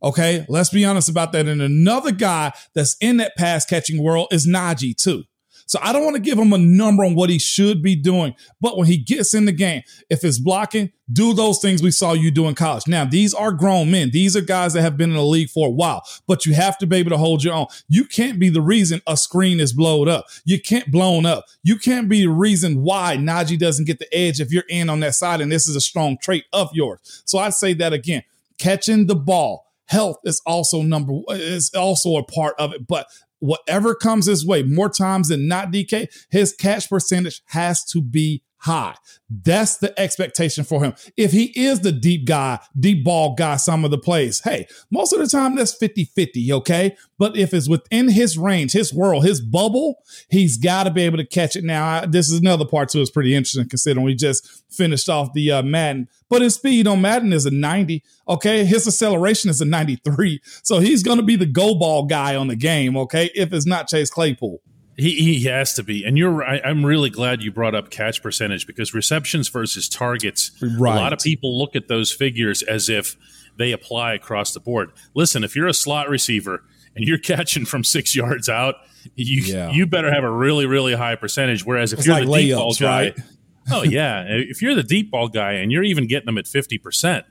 Okay, 0.00 0.46
let's 0.48 0.70
be 0.70 0.84
honest 0.84 1.08
about 1.08 1.32
that. 1.32 1.48
And 1.48 1.60
another 1.60 2.12
guy 2.12 2.52
that's 2.72 2.96
in 3.00 3.16
that 3.16 3.36
pass 3.36 3.64
catching 3.64 4.00
world 4.00 4.28
is 4.30 4.46
Najee 4.46 4.96
too. 4.96 5.24
So 5.68 5.78
I 5.82 5.92
don't 5.92 6.02
want 6.02 6.16
to 6.16 6.22
give 6.22 6.38
him 6.38 6.54
a 6.54 6.58
number 6.58 7.04
on 7.04 7.14
what 7.14 7.28
he 7.28 7.38
should 7.38 7.82
be 7.82 7.94
doing. 7.94 8.34
But 8.58 8.78
when 8.78 8.86
he 8.86 8.96
gets 8.96 9.34
in 9.34 9.44
the 9.44 9.52
game, 9.52 9.82
if 10.08 10.24
it's 10.24 10.38
blocking, 10.38 10.90
do 11.12 11.34
those 11.34 11.60
things 11.60 11.82
we 11.82 11.90
saw 11.90 12.14
you 12.14 12.30
do 12.30 12.48
in 12.48 12.54
college. 12.54 12.86
Now, 12.86 13.04
these 13.04 13.34
are 13.34 13.52
grown 13.52 13.90
men. 13.90 14.10
These 14.10 14.34
are 14.34 14.40
guys 14.40 14.72
that 14.72 14.80
have 14.80 14.96
been 14.96 15.10
in 15.10 15.16
the 15.16 15.22
league 15.22 15.50
for 15.50 15.68
a 15.68 15.70
while, 15.70 16.02
but 16.26 16.46
you 16.46 16.54
have 16.54 16.78
to 16.78 16.86
be 16.86 16.96
able 16.96 17.10
to 17.10 17.18
hold 17.18 17.44
your 17.44 17.52
own. 17.52 17.66
You 17.86 18.06
can't 18.06 18.38
be 18.38 18.48
the 18.48 18.62
reason 18.62 19.02
a 19.06 19.16
screen 19.16 19.60
is 19.60 19.74
blown 19.74 20.08
up. 20.08 20.26
You 20.46 20.58
can't 20.58 20.90
blown 20.90 21.26
up. 21.26 21.44
You 21.62 21.76
can't 21.76 22.08
be 22.08 22.22
the 22.22 22.30
reason 22.30 22.82
why 22.82 23.18
Najee 23.18 23.58
doesn't 23.58 23.86
get 23.86 23.98
the 23.98 24.12
edge 24.14 24.40
if 24.40 24.50
you're 24.50 24.64
in 24.70 24.88
on 24.88 25.00
that 25.00 25.14
side. 25.14 25.42
And 25.42 25.52
this 25.52 25.68
is 25.68 25.76
a 25.76 25.82
strong 25.82 26.16
trait 26.16 26.46
of 26.54 26.70
yours. 26.72 27.22
So 27.26 27.38
I 27.38 27.50
say 27.50 27.74
that 27.74 27.92
again, 27.92 28.22
catching 28.58 29.06
the 29.06 29.16
ball 29.16 29.66
health 29.88 30.18
is 30.24 30.40
also 30.44 30.82
number 30.82 31.14
is 31.30 31.70
also 31.74 32.16
a 32.16 32.22
part 32.22 32.54
of 32.58 32.74
it 32.74 32.86
but 32.86 33.06
whatever 33.40 33.94
comes 33.94 34.26
his 34.26 34.46
way, 34.46 34.62
more 34.62 34.88
times 34.88 35.28
than 35.28 35.48
not, 35.48 35.72
DK, 35.72 36.08
his 36.30 36.52
catch 36.54 36.88
percentage 36.88 37.42
has 37.46 37.84
to 37.86 38.02
be 38.02 38.42
high. 38.58 38.94
That's 39.30 39.76
the 39.76 39.98
expectation 40.00 40.64
for 40.64 40.82
him. 40.82 40.94
If 41.16 41.32
he 41.32 41.52
is 41.54 41.80
the 41.80 41.92
deep 41.92 42.26
guy, 42.26 42.58
deep 42.78 43.04
ball 43.04 43.34
guy, 43.34 43.56
some 43.56 43.84
of 43.84 43.90
the 43.90 43.98
plays, 43.98 44.40
hey, 44.40 44.66
most 44.90 45.12
of 45.12 45.20
the 45.20 45.26
time 45.26 45.54
that's 45.54 45.74
50 45.74 46.06
50, 46.06 46.52
okay? 46.54 46.96
But 47.18 47.36
if 47.36 47.52
it's 47.52 47.68
within 47.68 48.08
his 48.08 48.38
range, 48.38 48.72
his 48.72 48.92
world, 48.92 49.24
his 49.24 49.40
bubble, 49.40 50.02
he's 50.30 50.56
got 50.56 50.84
to 50.84 50.90
be 50.90 51.02
able 51.02 51.18
to 51.18 51.26
catch 51.26 51.56
it. 51.56 51.64
Now, 51.64 51.86
I, 51.86 52.06
this 52.06 52.30
is 52.30 52.40
another 52.40 52.64
part 52.64 52.88
too, 52.88 53.00
it's 53.00 53.10
pretty 53.10 53.34
interesting 53.34 53.68
considering 53.68 54.04
we 54.04 54.14
just 54.14 54.48
finished 54.72 55.08
off 55.08 55.32
the 55.32 55.52
uh, 55.52 55.62
Madden. 55.62 56.08
But 56.28 56.42
his 56.42 56.54
speed 56.54 56.86
on 56.86 57.00
Madden 57.00 57.32
is 57.32 57.46
a 57.46 57.50
90, 57.50 58.02
okay? 58.28 58.64
His 58.64 58.86
acceleration 58.86 59.50
is 59.50 59.60
a 59.60 59.64
93. 59.64 60.40
So 60.62 60.78
he's 60.78 61.02
going 61.02 61.18
to 61.18 61.22
be 61.22 61.36
the 61.36 61.46
go 61.46 61.74
ball 61.74 62.06
guy 62.06 62.36
on 62.36 62.48
the 62.48 62.56
game, 62.56 62.96
okay? 62.96 63.30
If 63.34 63.52
it's 63.52 63.66
not 63.66 63.88
Chase 63.88 64.10
Claypool. 64.10 64.60
He, 64.98 65.38
he 65.38 65.44
has 65.44 65.74
to 65.74 65.84
be. 65.84 66.04
And 66.04 66.18
you're 66.18 66.30
right. 66.30 66.60
I'm 66.64 66.84
really 66.84 67.08
glad 67.08 67.40
you 67.40 67.52
brought 67.52 67.74
up 67.76 67.88
catch 67.88 68.20
percentage 68.20 68.66
because 68.66 68.92
receptions 68.92 69.48
versus 69.48 69.88
targets, 69.88 70.50
right. 70.60 70.92
a 70.92 70.96
lot 70.96 71.12
of 71.12 71.20
people 71.20 71.56
look 71.56 71.76
at 71.76 71.86
those 71.86 72.10
figures 72.10 72.64
as 72.64 72.88
if 72.88 73.16
they 73.56 73.70
apply 73.70 74.14
across 74.14 74.52
the 74.52 74.58
board. 74.58 74.90
Listen, 75.14 75.44
if 75.44 75.54
you're 75.54 75.68
a 75.68 75.74
slot 75.74 76.08
receiver 76.08 76.64
and 76.96 77.04
you're 77.06 77.18
catching 77.36 77.64
from 77.64 77.84
six 77.84 78.16
yards 78.16 78.48
out, 78.48 78.74
you 79.14 79.42
yeah. 79.42 79.70
you 79.70 79.86
better 79.86 80.12
have 80.12 80.24
a 80.24 80.30
really, 80.30 80.66
really 80.66 80.94
high 80.94 81.14
percentage. 81.14 81.64
Whereas 81.64 81.92
if 81.92 82.00
it's 82.00 82.08
you're 82.08 82.16
like 82.16 82.26
the 82.26 82.34
deep 82.34 82.56
ball 82.56 82.74
guy, 82.74 83.02
right? 83.02 83.18
oh 83.70 83.84
yeah, 83.84 84.24
if 84.26 84.60
you're 84.60 84.74
the 84.74 84.82
deep 84.82 85.12
ball 85.12 85.28
guy 85.28 85.52
and 85.52 85.70
you're 85.70 85.84
even 85.84 86.08
getting 86.08 86.26
them 86.26 86.38
at 86.38 86.48
fifty 86.48 86.76
percent, 86.76 87.24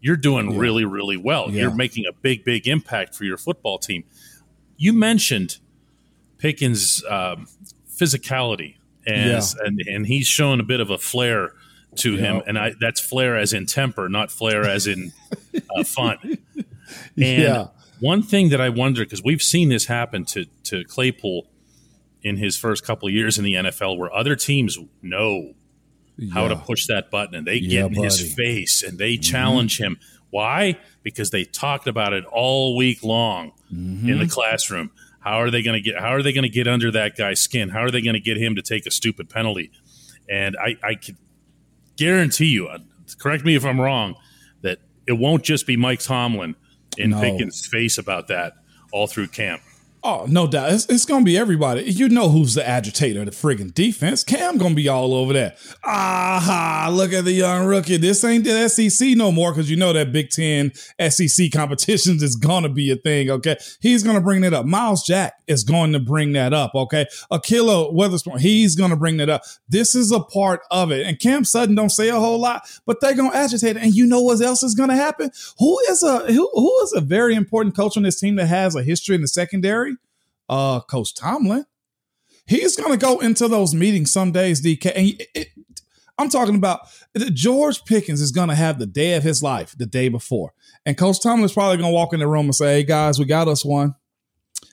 you're 0.00 0.16
doing 0.16 0.50
yeah. 0.50 0.58
really, 0.58 0.84
really 0.84 1.16
well. 1.16 1.48
Yeah. 1.48 1.62
You're 1.62 1.74
making 1.74 2.06
a 2.06 2.12
big, 2.12 2.44
big 2.44 2.66
impact 2.66 3.14
for 3.14 3.24
your 3.24 3.36
football 3.36 3.78
team. 3.78 4.04
You 4.76 4.92
mentioned 4.92 5.58
Pickens' 6.44 7.02
um, 7.08 7.48
physicality, 7.90 8.76
as, 9.06 9.56
yeah. 9.58 9.66
and 9.66 9.80
and 9.88 10.06
he's 10.06 10.26
shown 10.26 10.60
a 10.60 10.62
bit 10.62 10.78
of 10.78 10.90
a 10.90 10.98
flair 10.98 11.52
to 11.96 12.16
him, 12.16 12.42
and 12.46 12.58
I, 12.58 12.74
that's 12.78 13.00
flair 13.00 13.38
as 13.38 13.54
in 13.54 13.64
temper, 13.64 14.10
not 14.10 14.30
flair 14.30 14.68
as 14.68 14.86
in 14.86 15.14
uh, 15.74 15.84
fun. 15.84 16.18
And 17.16 17.42
yeah. 17.42 17.68
one 17.98 18.22
thing 18.22 18.50
that 18.50 18.60
I 18.60 18.68
wonder 18.68 19.04
because 19.04 19.22
we've 19.24 19.40
seen 19.40 19.70
this 19.70 19.86
happen 19.86 20.26
to 20.26 20.44
to 20.64 20.84
Claypool 20.84 21.46
in 22.22 22.36
his 22.36 22.58
first 22.58 22.84
couple 22.84 23.08
of 23.08 23.14
years 23.14 23.38
in 23.38 23.44
the 23.44 23.54
NFL, 23.54 23.96
where 23.96 24.12
other 24.12 24.36
teams 24.36 24.76
know 25.00 25.54
how 26.30 26.42
yeah. 26.42 26.48
to 26.48 26.56
push 26.56 26.88
that 26.88 27.10
button 27.10 27.34
and 27.36 27.46
they 27.46 27.54
yeah, 27.54 27.80
get 27.80 27.86
in 27.86 27.94
buddy. 27.94 28.04
his 28.04 28.34
face 28.34 28.82
and 28.82 28.98
they 28.98 29.14
mm-hmm. 29.14 29.22
challenge 29.22 29.80
him. 29.80 29.98
Why? 30.28 30.78
Because 31.02 31.30
they 31.30 31.44
talked 31.44 31.86
about 31.86 32.12
it 32.12 32.26
all 32.26 32.76
week 32.76 33.02
long 33.02 33.52
mm-hmm. 33.72 34.10
in 34.10 34.18
the 34.18 34.28
classroom. 34.28 34.90
How 35.24 35.40
are 35.40 35.50
they 35.50 35.62
going 35.62 35.74
to 35.74 35.80
get? 35.80 35.98
How 35.98 36.10
are 36.10 36.22
they 36.22 36.34
going 36.34 36.42
to 36.42 36.50
get 36.50 36.68
under 36.68 36.90
that 36.90 37.16
guy's 37.16 37.40
skin? 37.40 37.70
How 37.70 37.80
are 37.80 37.90
they 37.90 38.02
going 38.02 38.14
to 38.14 38.20
get 38.20 38.36
him 38.36 38.54
to 38.56 38.62
take 38.62 38.84
a 38.84 38.90
stupid 38.90 39.30
penalty? 39.30 39.70
And 40.28 40.54
I, 40.62 40.76
I 40.82 40.94
can 40.96 41.16
guarantee 41.96 42.46
you, 42.46 42.68
uh, 42.68 42.78
correct 43.18 43.42
me 43.42 43.54
if 43.54 43.64
I'm 43.64 43.80
wrong, 43.80 44.16
that 44.60 44.80
it 45.06 45.14
won't 45.14 45.42
just 45.42 45.66
be 45.66 45.76
Mike 45.78 46.00
Tomlin 46.00 46.56
in 46.98 47.10
no. 47.10 47.20
Pickens' 47.20 47.66
face 47.66 47.96
about 47.96 48.28
that 48.28 48.52
all 48.92 49.06
through 49.06 49.28
camp. 49.28 49.62
Oh, 50.06 50.26
no 50.28 50.46
doubt. 50.46 50.70
It's, 50.70 50.84
it's 50.90 51.06
going 51.06 51.22
to 51.22 51.24
be 51.24 51.38
everybody. 51.38 51.84
You 51.84 52.10
know 52.10 52.28
who's 52.28 52.52
the 52.52 52.68
agitator 52.68 53.20
of 53.20 53.24
the 53.24 53.32
friggin' 53.32 53.72
defense. 53.72 54.22
Cam 54.22 54.58
going 54.58 54.72
to 54.72 54.76
be 54.76 54.86
all 54.86 55.14
over 55.14 55.32
that. 55.32 55.56
Aha, 55.82 56.90
look 56.92 57.14
at 57.14 57.24
the 57.24 57.32
young 57.32 57.64
rookie. 57.64 57.96
This 57.96 58.22
ain't 58.22 58.44
the 58.44 58.68
SEC 58.68 59.16
no 59.16 59.32
more 59.32 59.50
because 59.52 59.70
you 59.70 59.76
know 59.76 59.94
that 59.94 60.12
Big 60.12 60.28
Ten 60.28 60.74
SEC 60.74 61.50
competitions 61.50 62.22
is 62.22 62.36
going 62.36 62.64
to 62.64 62.68
be 62.68 62.90
a 62.90 62.96
thing, 62.96 63.30
okay? 63.30 63.56
He's 63.80 64.02
going 64.02 64.16
to 64.16 64.20
bring 64.20 64.42
that 64.42 64.52
up. 64.52 64.66
Myles 64.66 65.06
Jack 65.06 65.36
is 65.46 65.64
going 65.64 65.94
to 65.94 66.00
bring 66.00 66.34
that 66.34 66.52
up, 66.52 66.74
okay? 66.74 67.06
Ahkello 67.32 67.90
Witherspoon, 67.94 68.40
he's 68.40 68.76
going 68.76 68.90
to 68.90 68.96
bring 68.96 69.16
that 69.16 69.30
up. 69.30 69.40
This 69.70 69.94
is 69.94 70.12
a 70.12 70.20
part 70.20 70.60
of 70.70 70.92
it. 70.92 71.06
And 71.06 71.18
Cam 71.18 71.46
Sutton 71.46 71.74
don't 71.74 71.88
say 71.88 72.10
a 72.10 72.20
whole 72.20 72.38
lot, 72.38 72.68
but 72.84 73.00
they're 73.00 73.14
going 73.14 73.30
to 73.30 73.36
agitate 73.38 73.78
it. 73.78 73.82
And 73.82 73.94
you 73.94 74.04
know 74.04 74.20
what 74.20 74.42
else 74.42 74.62
is 74.62 74.74
going 74.74 74.90
to 74.90 74.96
happen? 74.96 75.30
Who 75.58 75.78
is 75.88 76.02
a 76.02 76.30
who, 76.30 76.50
who 76.52 76.82
is 76.82 76.92
a 76.92 77.00
very 77.00 77.34
important 77.34 77.74
coach 77.74 77.96
on 77.96 78.02
this 78.02 78.20
team 78.20 78.36
that 78.36 78.48
has 78.48 78.76
a 78.76 78.82
history 78.82 79.14
in 79.14 79.22
the 79.22 79.28
secondary? 79.28 79.93
Uh, 80.48 80.80
Coach 80.80 81.14
Tomlin. 81.14 81.64
He's 82.46 82.76
going 82.76 82.92
to 82.92 82.98
go 82.98 83.20
into 83.20 83.48
those 83.48 83.74
meetings 83.74 84.12
some 84.12 84.32
days, 84.32 84.62
DK. 84.62 84.92
And 84.94 85.08
it, 85.08 85.28
it, 85.34 85.48
I'm 86.18 86.28
talking 86.28 86.56
about 86.56 86.80
George 87.32 87.84
Pickens 87.84 88.20
is 88.20 88.32
going 88.32 88.48
to 88.48 88.54
have 88.54 88.78
the 88.78 88.86
day 88.86 89.14
of 89.14 89.22
his 89.22 89.42
life 89.42 89.74
the 89.76 89.86
day 89.86 90.08
before. 90.08 90.52
And 90.86 90.98
Coach 90.98 91.22
Tomlin's 91.22 91.52
probably 91.52 91.78
going 91.78 91.90
to 91.90 91.94
walk 91.94 92.12
in 92.12 92.20
the 92.20 92.28
room 92.28 92.46
and 92.46 92.54
say, 92.54 92.74
Hey, 92.74 92.84
guys, 92.84 93.18
we 93.18 93.24
got 93.24 93.48
us 93.48 93.64
one. 93.64 93.94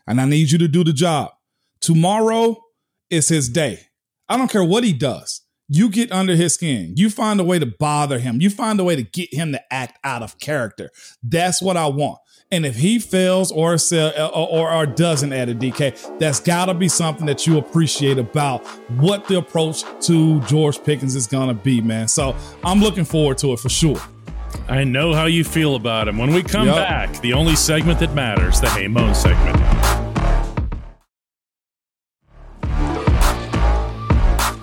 And 0.07 0.19
I 0.19 0.25
need 0.25 0.51
you 0.51 0.57
to 0.59 0.67
do 0.67 0.83
the 0.83 0.93
job. 0.93 1.31
Tomorrow 1.79 2.57
is 3.09 3.29
his 3.29 3.49
day. 3.49 3.79
I 4.29 4.37
don't 4.37 4.51
care 4.51 4.63
what 4.63 4.83
he 4.83 4.93
does. 4.93 5.41
You 5.67 5.89
get 5.89 6.11
under 6.11 6.35
his 6.35 6.55
skin. 6.55 6.93
You 6.97 7.09
find 7.09 7.39
a 7.39 7.45
way 7.45 7.57
to 7.57 7.65
bother 7.65 8.19
him. 8.19 8.41
You 8.41 8.49
find 8.49 8.79
a 8.79 8.83
way 8.83 8.95
to 8.95 9.03
get 9.03 9.33
him 9.33 9.53
to 9.53 9.73
act 9.73 9.97
out 10.03 10.21
of 10.21 10.37
character. 10.37 10.89
That's 11.23 11.61
what 11.61 11.77
I 11.77 11.87
want. 11.87 12.19
And 12.53 12.65
if 12.65 12.75
he 12.75 12.99
fails 12.99 13.49
or 13.49 13.77
or, 13.93 14.35
or, 14.35 14.73
or 14.73 14.85
doesn't 14.85 15.31
add 15.31 15.47
a 15.47 15.55
DK, 15.55 16.19
that's 16.19 16.41
got 16.41 16.65
to 16.65 16.73
be 16.73 16.89
something 16.89 17.25
that 17.27 17.47
you 17.47 17.57
appreciate 17.57 18.17
about 18.17 18.67
what 18.99 19.25
the 19.29 19.37
approach 19.37 19.85
to 20.01 20.41
George 20.41 20.83
Pickens 20.83 21.15
is 21.15 21.27
going 21.27 21.47
to 21.47 21.53
be, 21.53 21.79
man. 21.79 22.09
So 22.09 22.35
I'm 22.65 22.81
looking 22.81 23.05
forward 23.05 23.37
to 23.37 23.53
it 23.53 23.59
for 23.59 23.69
sure. 23.69 24.01
I 24.67 24.83
know 24.83 25.13
how 25.13 25.27
you 25.27 25.45
feel 25.45 25.75
about 25.75 26.09
him. 26.09 26.17
When 26.17 26.33
we 26.33 26.43
come 26.43 26.67
yep. 26.67 26.75
back, 26.75 27.21
the 27.21 27.31
only 27.31 27.55
segment 27.55 27.99
that 27.99 28.13
matters, 28.13 28.59
the 28.59 28.69
Hey 28.69 28.89
Mon 28.89 29.15
segment. 29.15 29.57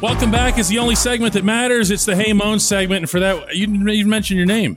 Welcome 0.02 0.30
back. 0.30 0.58
It's 0.58 0.68
the 0.68 0.78
only 0.78 0.94
segment 0.94 1.32
that 1.32 1.44
matters. 1.44 1.90
It's 1.90 2.04
the 2.04 2.14
Hey 2.14 2.34
Mon 2.34 2.60
segment. 2.60 3.04
And 3.04 3.10
for 3.10 3.18
that, 3.18 3.56
you 3.56 3.66
didn't 3.66 3.88
even 3.88 4.10
mention 4.10 4.36
your 4.36 4.44
name. 4.44 4.76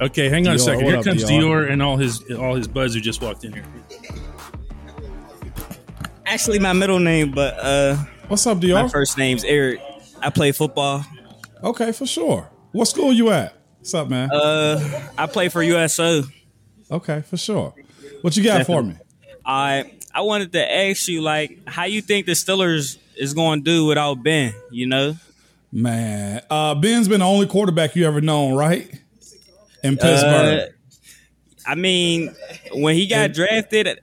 Okay, 0.00 0.28
hang 0.28 0.46
on 0.48 0.54
Dior, 0.54 0.56
a 0.56 0.58
second. 0.58 0.84
Here 0.86 1.02
comes 1.02 1.24
Dior? 1.24 1.66
Dior? 1.66 1.70
and 1.70 1.82
all 1.82 1.96
his 1.96 2.22
all 2.32 2.54
his 2.54 2.66
buds 2.66 2.94
who 2.94 3.00
just 3.00 3.22
walked 3.22 3.44
in 3.44 3.52
here. 3.52 3.64
Actually, 6.26 6.58
my 6.58 6.72
middle 6.72 6.98
name, 6.98 7.30
but 7.30 7.54
uh, 7.58 7.96
what's 8.28 8.46
up, 8.46 8.58
Dior? 8.58 8.82
My 8.82 8.88
first 8.88 9.16
name's 9.18 9.44
Eric. 9.44 9.80
I 10.20 10.30
play 10.30 10.52
football. 10.52 11.04
Okay, 11.62 11.92
for 11.92 12.06
sure. 12.06 12.50
What 12.72 12.86
school 12.86 13.12
you 13.12 13.30
at? 13.30 13.54
What's 13.78 13.94
up, 13.94 14.08
man? 14.08 14.30
Uh, 14.32 15.10
I 15.16 15.26
play 15.26 15.48
for 15.48 15.62
USO. 15.62 16.22
Okay, 16.90 17.22
for 17.22 17.36
sure. 17.36 17.74
What 18.22 18.36
you 18.36 18.42
got 18.42 18.58
Definitely. 18.58 18.92
for 18.94 18.98
me? 18.98 19.36
I 19.44 19.92
I 20.12 20.22
wanted 20.22 20.52
to 20.52 20.72
ask 20.72 21.06
you, 21.08 21.20
like, 21.22 21.58
how 21.68 21.84
you 21.84 22.00
think 22.00 22.26
the 22.26 22.32
Steelers 22.32 22.98
is 23.16 23.34
going 23.34 23.60
to 23.60 23.64
do 23.64 23.86
without 23.86 24.22
Ben? 24.22 24.54
You 24.70 24.86
know, 24.86 25.16
man. 25.70 26.42
Uh, 26.50 26.74
Ben's 26.74 27.06
been 27.08 27.20
the 27.20 27.26
only 27.26 27.46
quarterback 27.46 27.94
you 27.94 28.06
ever 28.06 28.20
known, 28.20 28.54
right? 28.54 28.90
In 29.84 29.96
Pittsburgh? 29.96 30.68
Uh, 30.68 30.74
I 31.66 31.74
mean, 31.76 32.34
when 32.72 32.94
he 32.94 33.06
got 33.06 33.32
drafted, 33.32 33.98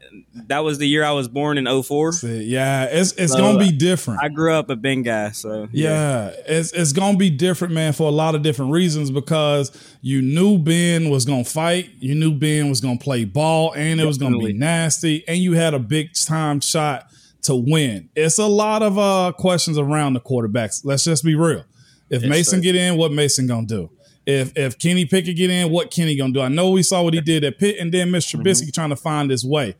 that 0.48 0.60
was 0.60 0.80
the 0.80 0.88
year 0.88 1.04
I 1.04 1.12
was 1.12 1.28
born 1.28 1.58
in 1.58 1.84
04. 1.84 2.14
Yeah, 2.24 2.86
it's 2.86 3.12
it's 3.14 3.34
so 3.34 3.38
gonna 3.38 3.60
be 3.60 3.72
different. 3.72 4.22
I 4.24 4.30
grew 4.30 4.54
up 4.54 4.70
a 4.70 4.76
Ben 4.76 5.04
guy, 5.04 5.32
so 5.32 5.68
yeah. 5.72 6.30
yeah, 6.30 6.34
it's 6.48 6.72
it's 6.72 6.92
gonna 6.92 7.18
be 7.18 7.30
different, 7.30 7.74
man, 7.74 7.94
for 7.94 8.08
a 8.08 8.12
lot 8.12 8.34
of 8.34 8.42
different 8.42 8.72
reasons 8.72 9.12
because 9.12 9.72
you 10.02 10.22
knew 10.22 10.58
Ben 10.58 11.10
was 11.10 11.26
gonna 11.26 11.44
fight, 11.44 11.90
you 12.00 12.16
knew 12.16 12.34
Ben 12.34 12.70
was 12.70 12.82
gonna 12.82 12.98
play 12.98 13.26
ball, 13.26 13.74
and 13.76 14.02
it 14.02 14.06
was 14.06 14.18
gonna 14.18 14.40
be 14.40 14.54
nasty, 14.54 15.24
and 15.28 15.38
you 15.38 15.54
had 15.54 15.74
a 15.74 15.80
big 15.80 16.10
time 16.14 16.62
shot 16.62 17.08
to 17.44 17.56
win. 17.56 18.10
It's 18.16 18.40
a 18.40 18.48
lot 18.48 18.82
of 18.82 18.98
uh 18.98 19.34
questions 19.38 19.78
around 19.78 20.14
the 20.14 20.22
quarterbacks. 20.22 20.84
Let's 20.84 21.04
just 21.04 21.24
be 21.24 21.36
real. 21.36 21.64
If 22.10 22.24
Mason 22.24 22.60
get 22.60 22.76
in, 22.76 22.98
what 22.98 23.12
Mason 23.12 23.48
gonna 23.48 23.68
do? 23.68 23.90
If 24.26 24.56
if 24.58 24.78
Kenny 24.78 25.06
Pickett 25.06 25.36
get 25.36 25.50
in, 25.50 25.72
what 25.72 25.92
Kenny 25.92 26.16
gonna 26.16 26.34
do? 26.34 26.42
I 26.42 26.48
know 26.48 26.72
we 26.72 26.84
saw 26.84 27.04
what 27.04 27.14
he 27.14 27.22
did 27.22 27.44
at 27.44 27.58
Pitt, 27.58 27.78
and 27.80 27.92
then 27.92 28.10
Mr. 28.10 28.36
Trubisky 28.36 28.64
mm-hmm. 28.64 28.70
trying 28.72 28.90
to 28.90 28.96
find 28.96 29.32
his 29.32 29.46
way. 29.46 29.76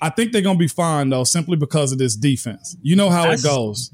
I 0.00 0.10
think 0.10 0.32
they're 0.32 0.42
gonna 0.42 0.58
be 0.58 0.68
fine 0.68 1.10
though, 1.10 1.24
simply 1.24 1.56
because 1.56 1.92
of 1.92 1.98
this 1.98 2.16
defense. 2.16 2.76
You 2.82 2.96
know 2.96 3.10
how 3.10 3.24
I 3.30 3.34
it 3.34 3.42
goes. 3.42 3.90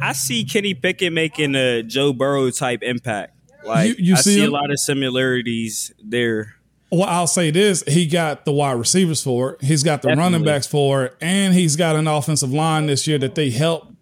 I 0.00 0.12
see 0.12 0.44
Kenny 0.44 0.74
Pickett 0.74 1.12
making 1.12 1.54
a 1.54 1.82
Joe 1.82 2.12
Burrow 2.12 2.50
type 2.50 2.82
impact. 2.82 3.34
Like 3.64 3.88
you, 3.88 3.94
you 3.98 4.14
I 4.14 4.18
see, 4.18 4.34
see 4.36 4.44
a 4.44 4.50
lot 4.50 4.70
of 4.70 4.78
similarities 4.78 5.92
there. 6.02 6.54
Well, 6.90 7.04
I'll 7.04 7.26
say 7.26 7.50
this: 7.50 7.84
he 7.86 8.06
got 8.06 8.44
the 8.44 8.52
wide 8.52 8.72
receivers 8.72 9.22
for 9.22 9.52
it. 9.52 9.62
He's 9.62 9.82
got 9.82 10.02
the 10.02 10.08
Definitely. 10.08 10.32
running 10.32 10.44
backs 10.44 10.66
for 10.66 11.04
it, 11.04 11.16
and 11.20 11.54
he's 11.54 11.76
got 11.76 11.96
an 11.96 12.06
offensive 12.06 12.52
line 12.52 12.86
this 12.86 13.06
year 13.06 13.18
that 13.18 13.34
they 13.34 13.50
help 13.50 13.92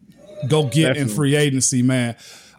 go 0.49 0.65
get 0.65 0.97
in 0.97 1.09
free 1.09 1.35
agency. 1.35 1.83
Man, 1.83 2.17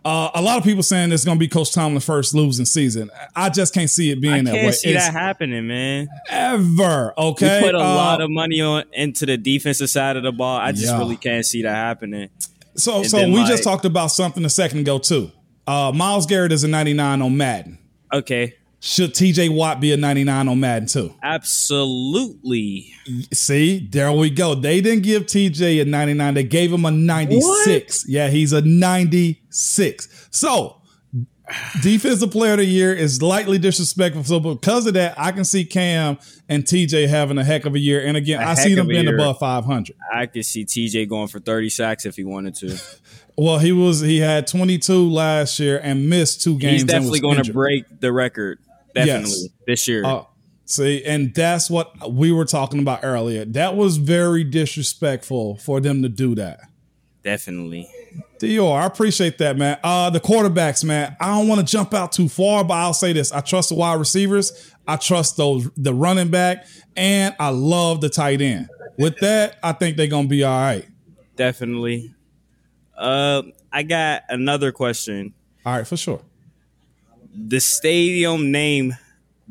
uh, 0.08 0.32
a 0.36 0.42
lot 0.42 0.58
of 0.58 0.64
people 0.64 0.84
saying 0.84 1.12
it's 1.12 1.26
going 1.26 1.38
to 1.38 1.40
be 1.40 1.48
Coach 1.50 1.74
Tomlin's 1.74 2.06
first 2.06 2.34
losing 2.34 2.66
season. 2.66 3.10
I 3.36 3.50
just 3.50 3.74
can't 3.74 3.90
see 3.90 4.10
it 4.12 4.22
being 4.22 4.34
I 4.34 4.42
that 4.44 4.54
way 4.54 4.62
can't 4.62 4.76
see 4.76 4.90
It's 4.94 5.06
that 5.06 5.14
happening, 5.14 5.68
man. 5.68 6.08
ever. 6.30 7.14
Okay, 7.18 7.60
We 7.62 7.66
put 7.68 7.76
a 7.76 7.80
Uh, 7.80 7.96
lot 7.96 8.22
of 8.22 8.30
money 8.30 8.62
on 8.62 8.84
into 8.94 9.26
the 9.26 9.36
defensive 9.38 9.90
side 9.90 10.16
of 10.16 10.24
the 10.24 10.32
ball. 10.32 10.58
I 10.58 10.72
just 10.72 10.86
Yeah. 10.86 10.98
really 10.98 11.18
can't 11.18 11.46
see 11.46 11.62
that 11.64 11.76
happening. 11.76 12.30
So, 12.76 12.98
And 13.02 13.08
so 13.08 13.18
then, 13.18 13.32
we 13.34 13.40
like- 13.40 13.50
just 13.50 13.64
talked 13.64 13.86
about 13.86 14.08
something 14.12 14.46
a 14.46 14.50
second 14.50 14.80
ago 14.80 14.98
too. 14.98 15.32
Uh, 15.68 15.92
Myles 15.94 16.26
Garrett 16.26 16.52
is 16.54 16.64
a 16.64 16.68
99 16.70 17.22
on 17.22 17.36
Madden. 17.36 17.78
Okay, 18.14 18.54
Should 18.80 19.16
TJ 19.16 19.50
Watt 19.50 19.82
be 19.82 19.92
a 19.92 19.98
99 19.98 20.48
on 20.48 20.60
Madden 20.60 20.88
too? 20.88 21.14
absolutely. 21.24 22.94
See, 23.34 23.88
there 23.92 24.12
we 24.12 24.30
go. 24.30 24.54
They 24.56 24.82
didn't 24.82 25.04
give 25.04 25.26
TJ 25.26 25.82
a 25.82 25.86
99. 25.86 26.34
They 26.36 26.44
gave 26.44 26.72
him 26.72 26.86
a 26.86 26.92
96. 26.92 28.06
Yeah, 28.08 28.30
he's 28.30 28.54
a 28.54 28.62
96. 29.58 30.28
So, 30.32 30.82
defensive 31.82 32.32
player 32.32 32.54
of 32.54 32.58
the 32.60 32.66
year 32.66 32.94
is 32.94 33.22
lightly 33.22 33.58
disrespectful. 33.58 34.24
So, 34.24 34.40
because 34.40 34.86
of 34.86 34.94
that, 34.96 35.20
I 35.20 35.32
can 35.32 35.46
see 35.46 35.66
Cam 35.66 36.18
and 36.50 36.64
TJ 36.64 37.08
having 37.08 37.38
a 37.38 37.44
heck 37.44 37.66
of 37.66 37.76
a 37.76 37.80
year. 37.80 38.06
And 38.06 38.16
again, 38.18 38.42
A 38.42 38.46
I 38.48 38.54
see 38.54 38.76
them 38.76 38.88
being 38.88 39.06
year. 39.06 39.16
above 39.16 39.40
500. 39.40 39.96
I 40.14 40.26
could 40.28 40.46
see 40.46 40.66
TJ 40.66 41.08
going 41.10 41.28
for 41.28 41.40
30 41.40 41.70
sacks 41.70 42.06
if 42.06 42.16
he 42.16 42.24
wanted 42.24 42.56
to. 42.56 42.78
Well, 43.40 43.60
he 43.60 43.72
was 43.72 44.00
he 44.02 44.18
had 44.18 44.48
22 44.48 45.12
last 45.12 45.60
year 45.60 45.80
and 45.84 46.10
missed 46.10 46.42
two 46.42 46.58
games. 46.58 46.82
He's 46.82 46.84
definitely 46.86 47.20
going 47.20 47.44
to 47.44 47.54
break 47.54 47.84
the 48.00 48.12
record. 48.12 48.58
Definitely 48.96 49.30
Yes. 49.30 49.48
this 49.68 49.88
year. 49.88 50.04
Uh, 50.04 50.24
see, 50.66 51.04
and 51.06 51.36
that's 51.36 51.70
what 51.70 52.12
we 52.12 52.32
were 52.32 52.46
talking 52.46 52.80
about 52.80 53.02
earlier. 53.04 53.46
That 53.46 53.76
was 53.76 53.98
very 53.98 54.44
disrespectful 54.44 55.58
for 55.58 55.80
them 55.80 56.02
to 56.02 56.10
do 56.10 56.34
that. 56.34 56.62
definitely. 57.24 57.88
Dior, 58.40 58.82
I 58.82 58.86
appreciate 58.86 59.38
that, 59.40 59.58
man. 59.58 59.78
Uh, 59.84 60.10
the 60.10 60.20
quarterbacks, 60.20 60.84
man. 60.84 61.16
I 61.20 61.28
don't 61.38 61.48
want 61.48 61.60
to 61.60 61.66
jump 61.66 61.94
out 61.94 62.12
too 62.12 62.30
far, 62.30 62.64
but 62.64 62.76
I'll 62.76 62.94
say 62.94 63.14
this: 63.14 63.32
I 63.32 63.42
trust 63.42 63.70
the 63.70 63.76
wide 63.76 64.00
receivers, 64.00 64.74
I 64.88 64.96
trust 64.98 65.38
those 65.38 65.70
the 65.76 65.94
running 65.94 66.30
back, 66.30 66.66
and 66.96 67.36
I 67.40 67.50
love 67.50 68.02
the 68.02 68.10
tight 68.10 68.42
end. 68.42 68.70
With 68.98 69.18
that, 69.20 69.58
I 69.62 69.74
think 69.74 69.98
they're 69.98 70.08
gonna 70.08 70.28
be 70.28 70.44
all 70.44 70.60
right. 70.60 70.88
Definitely. 71.36 72.14
Uh, 72.98 73.44
I 73.72 73.84
got 73.84 74.24
another 74.30 74.72
question. 74.72 75.34
All 75.66 75.74
right, 75.78 75.86
for 75.88 75.98
sure. 75.98 76.22
The 77.36 77.60
stadium 77.60 78.52
name 78.52 78.96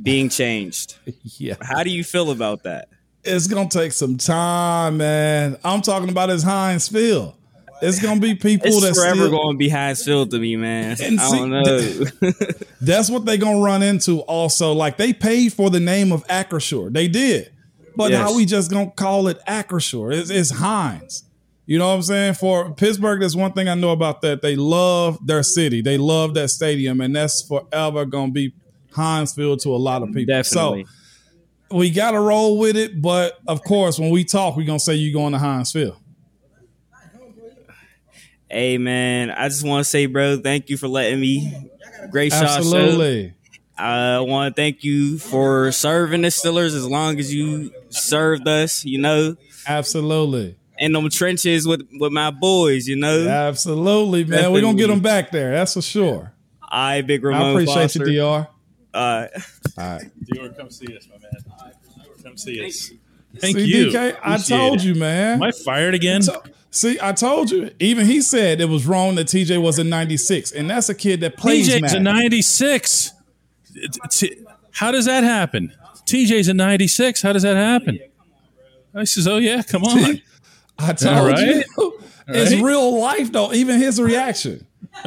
being 0.03 0.29
changed. 0.29 0.97
Yeah, 1.39 1.55
How 1.61 1.83
do 1.85 1.91
you 1.91 2.03
feel 2.03 2.31
about 2.31 2.63
that? 2.65 2.89
it's 3.23 3.47
gonna 3.47 3.69
take 3.69 3.93
some 3.93 4.17
time, 4.17 4.97
man. 4.99 5.59
I'm 5.65 5.83
talking 5.83 6.09
about 6.09 6.29
his 6.29 6.43
Heinz 6.43 6.89
Field. 6.89 7.35
It's 7.83 8.01
gonna 8.01 8.21
be 8.21 8.35
people 8.35 8.69
It's 8.69 8.81
that 8.83 8.95
forever 8.95 9.27
still, 9.27 9.31
going 9.31 9.55
to 9.55 9.59
be 9.59 9.69
Heinz 9.69 10.05
Field 10.05 10.31
to 10.31 10.39
me, 10.39 10.57
man. 10.57 10.97
And 11.03 11.21
I 11.21 11.29
see, 11.29 11.37
don't 11.39 11.51
know. 11.51 12.31
That's 12.81 13.11
what 13.11 13.25
they 13.27 13.37
gonna 13.39 13.61
run 13.61 13.83
into. 13.83 14.21
Also, 14.21 14.73
like 14.73 14.97
they 14.97 15.13
paid 15.13 15.53
for 15.53 15.71
the 15.71 15.81
name 15.81 16.13
of 16.13 16.27
Acrisure, 16.29 16.93
they 16.93 17.09
did, 17.09 17.53
but 17.97 18.11
Yes. 18.11 18.21
how 18.23 18.35
we 18.37 18.45
just 18.47 18.71
gonna 18.71 18.91
call 18.91 19.29
it 19.29 19.39
Acrisure? 19.47 20.15
It's, 20.15 20.31
it's 20.31 20.51
Heinz. 20.51 21.25
You 21.67 21.79
know 21.79 21.89
what 21.89 21.95
I'm 21.95 22.03
saying? 22.03 22.35
For 22.35 22.71
Pittsburgh, 22.73 23.21
there's 23.21 23.35
one 23.37 23.53
thing 23.53 23.69
I 23.69 23.75
know 23.75 23.91
about 23.91 24.23
that. 24.23 24.41
They 24.41 24.55
love 24.55 25.19
their 25.27 25.43
city. 25.43 25.81
They 25.81 25.99
love 25.99 26.35
that 26.35 26.49
stadium, 26.51 27.01
and 27.01 27.15
that's 27.17 27.43
forever 27.43 28.05
gonna 28.05 28.31
be 28.33 28.55
Heinz 28.93 29.35
Field 29.35 29.61
to 29.63 29.75
a 29.75 29.77
lot 29.77 30.03
of 30.03 30.09
people. 30.09 30.33
Definitely. 30.35 30.85
So 30.85 31.77
we 31.77 31.91
gotta 31.91 32.21
roll 32.21 32.59
with 32.59 32.77
it. 32.77 33.03
But 33.03 33.39
of 33.49 33.63
course, 33.65 33.99
when 33.99 34.11
we 34.11 34.23
talk, 34.25 34.57
we're 34.57 34.65
gonna 34.67 34.79
say 34.79 34.95
you're 34.95 35.13
going 35.13 35.33
to 35.33 35.39
Heinz 35.41 35.73
Field. 35.73 35.97
Hey, 38.51 38.79
man, 38.79 39.31
I 39.31 39.49
just 39.49 39.65
want 39.65 39.85
to 39.85 39.91
say, 39.91 40.07
bro, 40.07 40.39
thank 40.39 40.71
you 40.71 40.77
for 40.77 40.89
letting 40.89 41.21
me. 41.21 41.71
Great 42.11 42.33
shot, 42.33 42.41
show. 42.41 42.59
Absolutely. 42.59 43.35
I 43.79 44.21
want 44.21 44.55
to 44.55 44.61
thank 44.61 44.85
you 44.85 45.19
for 45.19 45.71
serving 45.73 46.23
the 46.23 46.29
Steelers 46.29 46.75
as 46.75 46.87
long 46.87 47.19
as 47.19 47.35
you 47.35 47.73
served 47.91 48.49
us, 48.49 48.85
you 48.85 48.99
know, 48.99 49.37
Absolutely. 49.67 50.57
in 50.79 50.93
them 50.93 51.11
trenches 51.11 51.67
with, 51.67 51.87
with 52.01 52.13
my 52.13 52.31
boys, 52.31 52.87
you 52.87 52.97
know. 52.97 53.29
Absolutely, 53.29 54.25
man. 54.25 54.53
We're 54.53 54.63
gonna 54.63 54.79
get 54.79 54.87
them 54.89 55.01
back 55.01 55.31
there. 55.31 55.51
That's 55.53 55.75
for 55.75 55.83
sure. 55.83 56.33
I, 56.63 57.03
Big 57.03 57.23
Ramon 57.23 57.43
I 57.43 57.51
appreciate 57.51 57.75
Foster. 57.75 58.09
you, 58.09 58.19
Dr. 58.21 58.49
Uh, 58.95 59.27
All 59.79 59.85
right. 59.85 60.11
Dior, 60.25 60.57
come 60.57 60.71
see 60.71 60.97
us, 60.97 61.07
my 61.11 61.19
man. 61.19 61.73
Come 62.23 62.37
see 62.39 62.65
us. 62.65 62.91
Thank 63.39 63.59
See, 63.59 63.65
you. 63.67 63.87
DK, 63.91 64.17
I 64.23 64.39
told 64.39 64.79
it. 64.79 64.85
you, 64.85 64.95
man. 64.95 65.35
Am 65.35 65.43
I 65.43 65.53
fired 65.53 65.95
again? 65.95 66.23
So- 66.23 66.43
see, 66.77 66.99
I 67.03 67.13
told 67.13 67.51
you. 67.51 67.71
Even 67.81 68.07
he 68.07 68.21
said 68.21 68.61
it 68.61 68.69
was 68.69 68.87
wrong 68.87 69.15
that 69.17 69.27
TJ 69.27 69.61
was 69.61 69.79
a 69.79 69.85
96, 69.85 70.53
and 70.53 70.69
that's 70.71 70.89
a 70.89 70.95
kid 70.95 71.21
that 71.21 71.37
plays 71.37 71.69
TJ's 71.69 71.95
a 71.95 72.01
96. 72.01 73.13
T- 73.75 73.89
t- 74.11 74.45
How 74.73 74.91
does 74.91 75.05
that 75.07 75.25
happen? 75.25 75.73
TJ's 76.07 76.49
a 76.49 76.55
96. 76.55 77.23
How 77.23 77.33
does 77.33 77.43
that 77.43 77.57
happen? 77.57 77.99
I 78.95 79.05
says, 79.05 79.27
oh, 79.27 79.37
yeah, 79.39 79.63
come 79.63 79.85
on. 79.85 80.23
I 80.79 80.93
told 80.93 81.29
right. 81.29 81.65
you. 81.79 81.93
It's 82.29 82.53
right. 82.55 82.61
real 82.63 82.99
life, 83.01 83.31
though. 83.31 83.53
Even 83.53 83.79
his 83.79 84.01
reaction. 84.01 84.67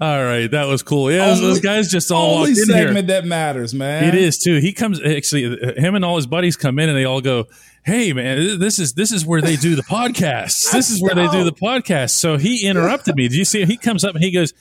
All 0.00 0.24
right, 0.24 0.46
that 0.50 0.64
was 0.66 0.82
cool. 0.82 1.10
Yeah, 1.10 1.26
those, 1.26 1.38
Only- 1.38 1.48
those 1.48 1.60
guys 1.60 1.90
just 1.90 2.12
all 2.12 2.36
Only 2.36 2.50
walked 2.50 2.58
in 2.60 2.64
segment 2.66 3.08
here. 3.08 3.20
that 3.20 3.24
matters, 3.24 3.74
man. 3.74 4.04
It 4.04 4.14
is 4.14 4.38
too. 4.38 4.58
He 4.58 4.72
comes 4.72 5.00
actually. 5.02 5.56
Him 5.76 5.94
and 5.94 6.04
all 6.04 6.16
his 6.16 6.26
buddies 6.26 6.56
come 6.56 6.78
in 6.78 6.88
and 6.88 6.96
they 6.96 7.04
all 7.04 7.20
go, 7.20 7.46
"Hey, 7.90 8.12
man, 8.12 8.58
this 8.60 8.78
is 8.78 8.92
this 8.92 9.10
is 9.10 9.26
where 9.26 9.40
they 9.40 9.56
do 9.56 9.74
the 9.74 9.82
podcast. 9.82 10.70
This 10.70 10.90
is 10.90 11.02
where 11.02 11.14
they 11.14 11.26
do 11.28 11.42
the 11.42 11.52
podcast." 11.52 12.10
So 12.10 12.36
he 12.36 12.66
interrupted 12.66 13.16
me. 13.16 13.28
Did 13.28 13.36
you 13.36 13.44
see? 13.44 13.64
He 13.64 13.76
comes 13.76 14.04
up 14.04 14.14
and 14.14 14.22
he 14.22 14.30
goes, 14.30 14.54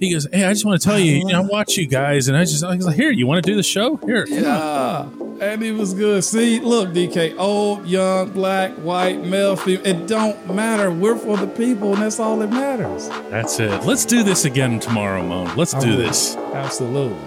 he 0.00 0.12
goes, 0.12 0.26
"Hey, 0.32 0.44
I 0.44 0.52
just 0.52 0.64
want 0.64 0.80
to 0.80 0.84
tell 0.88 0.98
you, 0.98 1.12
you 1.12 1.26
know, 1.26 1.42
I 1.42 1.46
watch 1.46 1.76
you 1.76 1.86
guys, 1.86 2.26
and 2.26 2.36
I 2.36 2.42
just 2.42 2.64
I 2.64 2.74
was 2.74 2.84
like, 2.86 2.96
here, 2.96 3.10
you 3.10 3.26
want 3.26 3.44
to 3.44 3.48
do 3.48 3.54
the 3.54 3.62
show? 3.62 3.96
Here. 3.98 4.26
Yeah. 4.28 5.08
And 5.40 5.62
he 5.62 5.70
was 5.70 5.94
good. 5.94 6.24
See, 6.24 6.58
look, 6.58 6.90
DK, 6.90 7.36
old, 7.38 7.86
young, 7.86 8.30
black, 8.30 8.72
white, 8.72 9.24
male, 9.24 9.56
female. 9.56 9.86
It 9.86 10.08
don't 10.08 10.54
matter. 10.54 10.90
We're 10.90 11.16
for 11.16 11.36
the 11.36 11.46
people, 11.46 11.94
and 11.94 12.02
that's 12.02 12.18
all 12.18 12.36
that 12.38 12.50
matters. 12.50 13.08
That's 13.30 13.60
it. 13.60 13.84
Let's 13.84 14.04
do 14.04 14.24
this 14.24 14.44
again 14.44 14.80
tomorrow, 14.80 15.22
Mon. 15.22 15.56
Let's 15.56 15.74
do 15.74 15.96
this. 15.96 16.36
Absolutely. 16.36 17.18